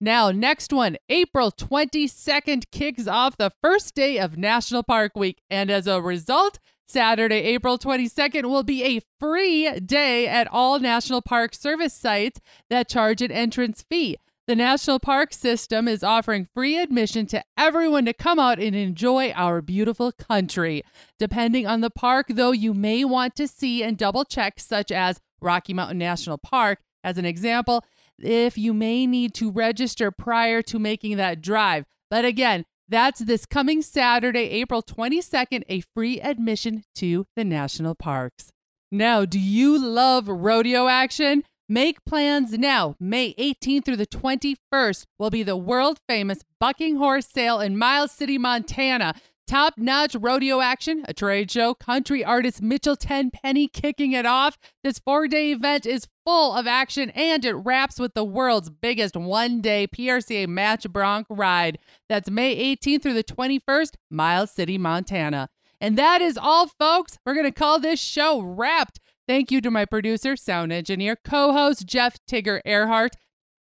Now, 0.01 0.31
next 0.31 0.73
one, 0.73 0.97
April 1.07 1.51
22nd 1.51 2.63
kicks 2.71 3.07
off 3.07 3.37
the 3.37 3.51
first 3.61 3.93
day 3.93 4.17
of 4.17 4.39
National 4.39 4.81
Park 4.81 5.11
Week. 5.15 5.37
And 5.51 5.69
as 5.69 5.85
a 5.85 6.01
result, 6.01 6.57
Saturday, 6.87 7.41
April 7.43 7.77
22nd 7.77 8.45
will 8.45 8.63
be 8.63 8.83
a 8.83 9.01
free 9.19 9.79
day 9.81 10.27
at 10.27 10.47
all 10.51 10.79
National 10.79 11.21
Park 11.21 11.53
Service 11.53 11.93
sites 11.93 12.39
that 12.71 12.89
charge 12.89 13.21
an 13.21 13.31
entrance 13.31 13.85
fee. 13.87 14.17
The 14.47 14.55
National 14.55 14.99
Park 14.99 15.33
System 15.33 15.87
is 15.87 16.03
offering 16.03 16.47
free 16.53 16.77
admission 16.77 17.25
to 17.27 17.43
everyone 17.57 18.05
to 18.05 18.13
come 18.13 18.37
out 18.37 18.59
and 18.59 18.75
enjoy 18.75 19.31
our 19.31 19.59
beautiful 19.59 20.11
country. 20.11 20.83
Depending 21.17 21.65
on 21.65 21.81
the 21.81 21.89
park, 21.89 22.27
though, 22.29 22.51
you 22.51 22.75
may 22.75 23.03
want 23.03 23.35
to 23.37 23.47
see 23.47 23.81
and 23.81 23.97
double 23.97 24.23
check, 24.23 24.59
such 24.59 24.91
as 24.91 25.19
Rocky 25.41 25.73
Mountain 25.73 25.97
National 25.97 26.37
Park, 26.37 26.79
as 27.03 27.17
an 27.17 27.25
example, 27.25 27.83
if 28.19 28.57
you 28.57 28.73
may 28.73 29.05
need 29.05 29.33
to 29.35 29.51
register 29.51 30.11
prior 30.11 30.61
to 30.63 30.79
making 30.79 31.17
that 31.17 31.41
drive. 31.41 31.85
But 32.09 32.25
again, 32.25 32.65
that's 32.87 33.19
this 33.19 33.45
coming 33.45 33.81
Saturday, 33.81 34.49
April 34.51 34.83
22nd, 34.83 35.63
a 35.67 35.81
free 35.81 36.21
admission 36.21 36.83
to 36.95 37.25
the 37.35 37.43
national 37.43 37.95
parks. 37.95 38.51
Now, 38.91 39.25
do 39.25 39.39
you 39.39 39.77
love 39.77 40.27
rodeo 40.27 40.87
action? 40.87 41.43
Make 41.67 42.05
plans 42.05 42.53
now. 42.53 42.95
May 42.99 43.33
18th 43.33 43.85
through 43.85 43.95
the 43.97 44.05
21st 44.05 45.05
will 45.17 45.31
be 45.31 45.41
the 45.41 45.57
world 45.57 45.99
famous 46.07 46.41
Bucking 46.59 46.97
Horse 46.97 47.25
Sale 47.25 47.59
in 47.59 47.75
Miles 47.75 48.11
City, 48.11 48.37
Montana. 48.37 49.15
Top 49.47 49.75
notch 49.77 50.15
rodeo 50.15 50.59
action, 50.59 51.05
a 51.07 51.13
trade 51.13 51.51
show, 51.51 51.75
country 51.75 52.23
artist 52.23 52.63
Mitchell 52.63 52.95
Tenpenny 52.95 53.67
kicking 53.67 54.11
it 54.11 54.25
off. 54.25 54.57
This 54.83 54.97
four 54.97 55.27
day 55.27 55.51
event 55.51 55.85
is 55.85 56.07
full 56.25 56.53
of 56.53 56.65
action 56.65 57.11
and 57.11 57.45
it 57.45 57.53
wraps 57.53 57.99
with 57.99 58.15
the 58.15 58.23
world's 58.23 58.71
biggest 58.71 59.15
one 59.15 59.61
day 59.61 59.85
PRCA 59.87 60.47
match 60.47 60.89
bronc 60.89 61.27
ride. 61.29 61.77
That's 62.09 62.29
May 62.29 62.75
18th 62.75 63.03
through 63.03 63.13
the 63.13 63.23
21st, 63.23 63.91
Miles 64.09 64.49
City, 64.49 64.79
Montana. 64.79 65.49
And 65.79 65.95
that 65.95 66.21
is 66.21 66.37
all, 66.37 66.67
folks. 66.67 67.19
We're 67.23 67.35
going 67.35 67.45
to 67.45 67.51
call 67.51 67.79
this 67.79 67.99
show 67.99 68.41
wrapped. 68.41 68.99
Thank 69.27 69.51
you 69.51 69.61
to 69.61 69.69
my 69.69 69.85
producer, 69.85 70.35
sound 70.35 70.73
engineer, 70.73 71.15
co 71.15 71.53
host 71.53 71.85
Jeff 71.85 72.17
Tigger 72.27 72.61
Erhardt. 72.65 73.13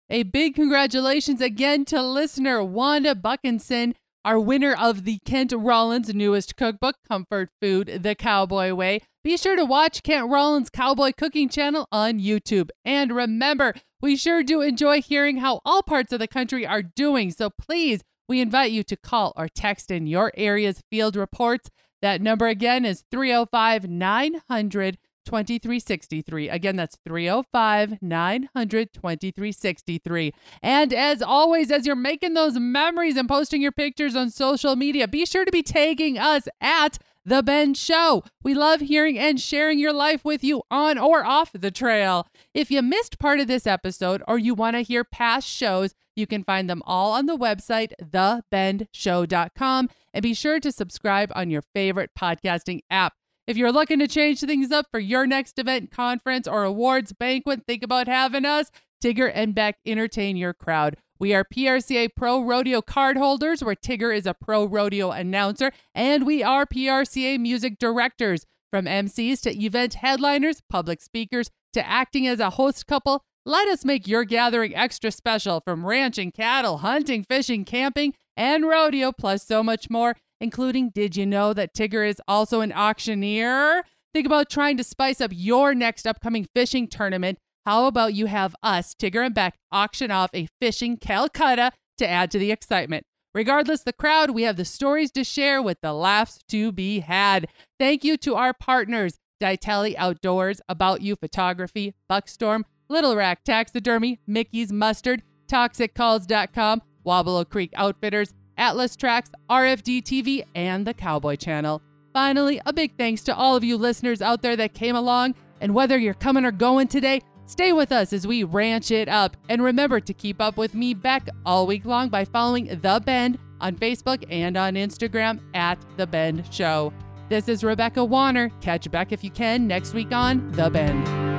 A 0.10 0.24
big 0.24 0.56
congratulations 0.56 1.41
again 1.41 1.86
to 1.86 2.02
listener 2.02 2.63
Wanda 2.63 3.15
Buckinson, 3.15 3.96
our 4.25 4.39
winner 4.39 4.73
of 4.73 5.03
the 5.03 5.19
Kent 5.25 5.53
Rollins 5.55 6.13
newest 6.13 6.55
cookbook, 6.55 6.95
Comfort 7.07 7.49
Food 7.62 7.99
the 8.03 8.15
Cowboy 8.15 8.73
Way. 8.73 9.01
Be 9.23 9.38
sure 9.38 9.55
to 9.55 9.65
watch 9.65 10.03
Kent 10.03 10.29
Rollins 10.29 10.69
Cowboy 10.69 11.12
Cooking 11.17 11.49
Channel 11.49 11.88
on 11.91 12.19
YouTube. 12.19 12.69
And 12.86 13.15
remember, 13.15 13.73
we 14.01 14.15
sure 14.15 14.43
do 14.43 14.62
enjoy 14.62 15.01
hearing 15.01 15.38
how 15.38 15.62
all 15.65 15.81
parts 15.81 16.12
of 16.12 16.19
the 16.19 16.27
country 16.27 16.65
are 16.65 16.83
doing. 16.83 17.31
So 17.31 17.49
please, 17.49 18.01
we 18.27 18.41
invite 18.41 18.71
you 18.71 18.83
to 18.83 18.97
call 18.97 19.33
or 19.36 19.47
text 19.47 19.91
in 19.91 20.07
your 20.07 20.31
area's 20.36 20.81
field 20.89 21.15
reports. 21.15 21.69
That 22.01 22.21
number 22.21 22.47
again 22.47 22.83
is 22.86 23.03
305 23.12 23.89
900 23.89 24.97
2363. 25.25 26.49
Again, 26.49 26.75
that's 26.75 26.97
305 27.05 28.01
900 28.01 28.93
2363. 28.93 30.33
And 30.62 30.93
as 30.93 31.21
always, 31.21 31.71
as 31.71 31.86
you're 31.86 31.95
making 31.95 32.33
those 32.33 32.57
memories 32.59 33.17
and 33.17 33.27
posting 33.27 33.62
your 33.62 33.71
pictures 33.71 34.15
on 34.15 34.29
social 34.29 34.75
media, 34.75 35.07
be 35.07 35.25
sure 35.25 35.45
to 35.45 35.51
be 35.51 35.63
tagging 35.63 36.17
us 36.17 36.47
at 36.62 36.97
The 37.25 37.41
Bend 37.43 37.77
Show. 37.77 38.23
We 38.43 38.53
love 38.53 38.81
hearing 38.81 39.17
and 39.17 39.39
sharing 39.39 39.79
your 39.79 39.93
life 39.93 40.25
with 40.25 40.43
you 40.43 40.63
on 40.69 40.97
or 40.97 41.25
off 41.25 41.51
the 41.53 41.71
trail. 41.71 42.27
If 42.53 42.69
you 42.71 42.81
missed 42.81 43.19
part 43.19 43.39
of 43.39 43.47
this 43.47 43.65
episode 43.65 44.21
or 44.27 44.38
you 44.38 44.53
want 44.53 44.75
to 44.75 44.81
hear 44.81 45.03
past 45.03 45.47
shows, 45.47 45.93
you 46.15 46.27
can 46.27 46.43
find 46.43 46.69
them 46.69 46.83
all 46.86 47.13
on 47.13 47.25
the 47.25 47.38
website, 47.38 47.91
thebendshow.com, 48.01 49.89
and 50.13 50.23
be 50.23 50.33
sure 50.33 50.59
to 50.59 50.71
subscribe 50.71 51.31
on 51.36 51.49
your 51.49 51.63
favorite 51.73 52.12
podcasting 52.17 52.81
app. 52.89 53.13
If 53.45 53.58
you're 53.58 53.73
looking 53.73 53.99
to 53.99 54.08
change 54.08 54.39
things 54.39 54.71
up 54.71 54.86
for 54.89 54.99
your 55.01 55.27
next 55.27 55.60
event, 55.60 55.91
conference, 55.91 56.47
or 56.47 56.63
awards 56.63 57.12
banquet, 57.12 57.63
think 57.67 57.84
about 57.84 58.08
having 58.08 58.45
us. 58.45 58.71
Tigger 59.03 59.29
and 59.34 59.53
Beck 59.53 59.79
entertain 59.86 60.38
your 60.38 60.53
crowd. 60.53 60.95
We 61.19 61.34
are 61.34 61.43
PRCA 61.43 62.08
Pro 62.15 62.41
Rodeo 62.41 62.82
card 62.82 63.17
holders, 63.17 63.62
where 63.62 63.75
Tigger 63.75 64.15
is 64.15 64.25
a 64.25 64.34
pro 64.34 64.63
rodeo 64.63 65.12
announcer, 65.12 65.73
and 65.93 66.25
we 66.25 66.41
are 66.41 66.65
PRCA 66.65 67.38
music 67.38 67.79
directors. 67.79 68.45
From 68.71 68.86
MCs 68.86 69.41
to 69.41 69.62
event 69.62 69.95
headliners, 69.95 70.62
public 70.69 71.01
speakers, 71.01 71.51
to 71.73 71.86
acting 71.86 72.25
as 72.25 72.39
a 72.39 72.51
host 72.51 72.88
couple, 72.88 73.25
let 73.45 73.67
us 73.67 73.84
make 73.84 74.08
your 74.08 74.23
gathering 74.23 74.73
extra 74.73 75.12
special 75.12 75.60
from 75.60 75.86
ranching, 75.86 76.32
cattle, 76.32 76.77
hunting, 76.77 77.25
fishing, 77.25 77.65
camping, 77.65 78.13
and 78.38 78.65
rodeo, 78.65 79.12
plus 79.12 79.43
so 79.43 79.62
much 79.63 79.89
more 79.89 80.15
including 80.43 80.89
Did 80.89 81.15
you 81.15 81.25
know 81.25 81.53
that 81.53 81.73
Tigger 81.73 82.08
is 82.08 82.21
also 82.27 82.60
an 82.60 82.73
auctioneer? 82.73 83.84
Think 84.13 84.27
about 84.27 84.49
trying 84.49 84.75
to 84.77 84.84
spice 84.84 85.21
up 85.21 85.32
your 85.34 85.73
next 85.73 86.06
upcoming 86.06 86.47
fishing 86.53 86.88
tournament. 86.88 87.39
How 87.65 87.86
about 87.86 88.13
you 88.13 88.25
have 88.25 88.53
us, 88.62 88.93
Tigger 88.93 89.25
and 89.25 89.34
Beck, 89.34 89.56
auction 89.71 90.12
off 90.12 90.29
a 90.34 90.49
fishing 90.60 90.97
Calcutta 90.97 91.71
to 91.97 92.08
add 92.08 92.29
to 92.32 92.38
the 92.39 92.51
excitement? 92.51 93.06
Regardless 93.34 93.82
the 93.84 93.93
crowd, 93.93 94.32
we 94.32 94.43
have 94.43 94.58
the 94.58 94.65
stories 94.65 95.12
to 95.13 95.23
share 95.23 95.62
with 95.62 95.79
the 95.82 95.93
laughs 95.93 96.39
to 96.49 96.71
be 96.73 96.99
had. 96.99 97.47
Thank 97.79 98.03
you 98.03 98.17
to 98.17 98.36
our 98.36 98.53
partners, 98.53 99.17
Ditelli 99.41 99.95
Outdoors, 99.97 100.62
About 100.67 101.01
You 101.01 101.15
Photography, 101.15 101.95
Buckstorm, 102.10 102.65
Little 102.89 103.15
Rack 103.15 103.45
Taxidermy, 103.45 104.19
Mickey's 104.27 104.73
Mustard, 104.73 105.23
ToxicCalls.com, 105.47 106.82
Wabalo 107.06 107.49
Creek 107.49 107.71
Outfitters, 107.75 108.34
Atlas 108.58 108.96
Tracks, 108.96 109.32
RFD 109.50 110.04
TV, 110.04 110.44
and 110.56 110.86
the 110.86 110.94
Cowboy 110.94 111.36
Channel. 111.36 111.82
Finally, 112.13 112.62
a 112.66 112.74
big 112.74 112.96
thanks 112.98 113.24
to 113.24 113.36
all 113.36 113.56
of 113.56 113.63
you 113.63 113.76
listeners 113.76 114.22
out 114.22 114.42
there 114.42 114.56
that 114.56 114.74
came 114.74 114.96
along. 114.96 115.36
And 115.62 115.74
whether 115.74 115.98
you're 115.98 116.13
coming 116.13 116.46
or 116.46 116.52
going 116.52 116.88
today, 116.88 117.22
stay 117.46 117.74
with 117.74 117.92
us 117.92 118.13
as 118.13 118.28
we 118.28 118.44
ranch 118.44 118.92
it 118.92 119.10
up. 119.10 119.38
And 119.50 119.63
remember 119.63 120.00
to 120.00 120.13
keep 120.13 120.42
up 120.42 120.58
with 120.58 120.76
me, 120.76 120.94
Beck, 120.94 121.28
all 121.46 121.66
week 121.66 121.86
long 121.86 122.10
by 122.10 122.26
following 122.26 122.66
The 122.66 123.02
Bend 123.04 123.39
on 123.62 123.76
Facebook 123.76 124.24
and 124.30 124.58
on 124.58 124.76
Instagram 124.76 125.39
at 125.56 125.80
The 125.98 126.06
Bend 126.06 126.54
Show. 126.54 126.94
This 127.30 127.48
is 127.48 127.63
Rebecca 127.63 128.04
Wanner. 128.04 128.50
Catch 128.62 128.92
Beck 128.92 129.12
if 129.12 129.24
you 129.24 129.32
can 129.32 129.68
next 129.68 129.94
week 129.94 130.12
on 130.12 130.52
The 130.52 130.70
Bend. 130.70 131.33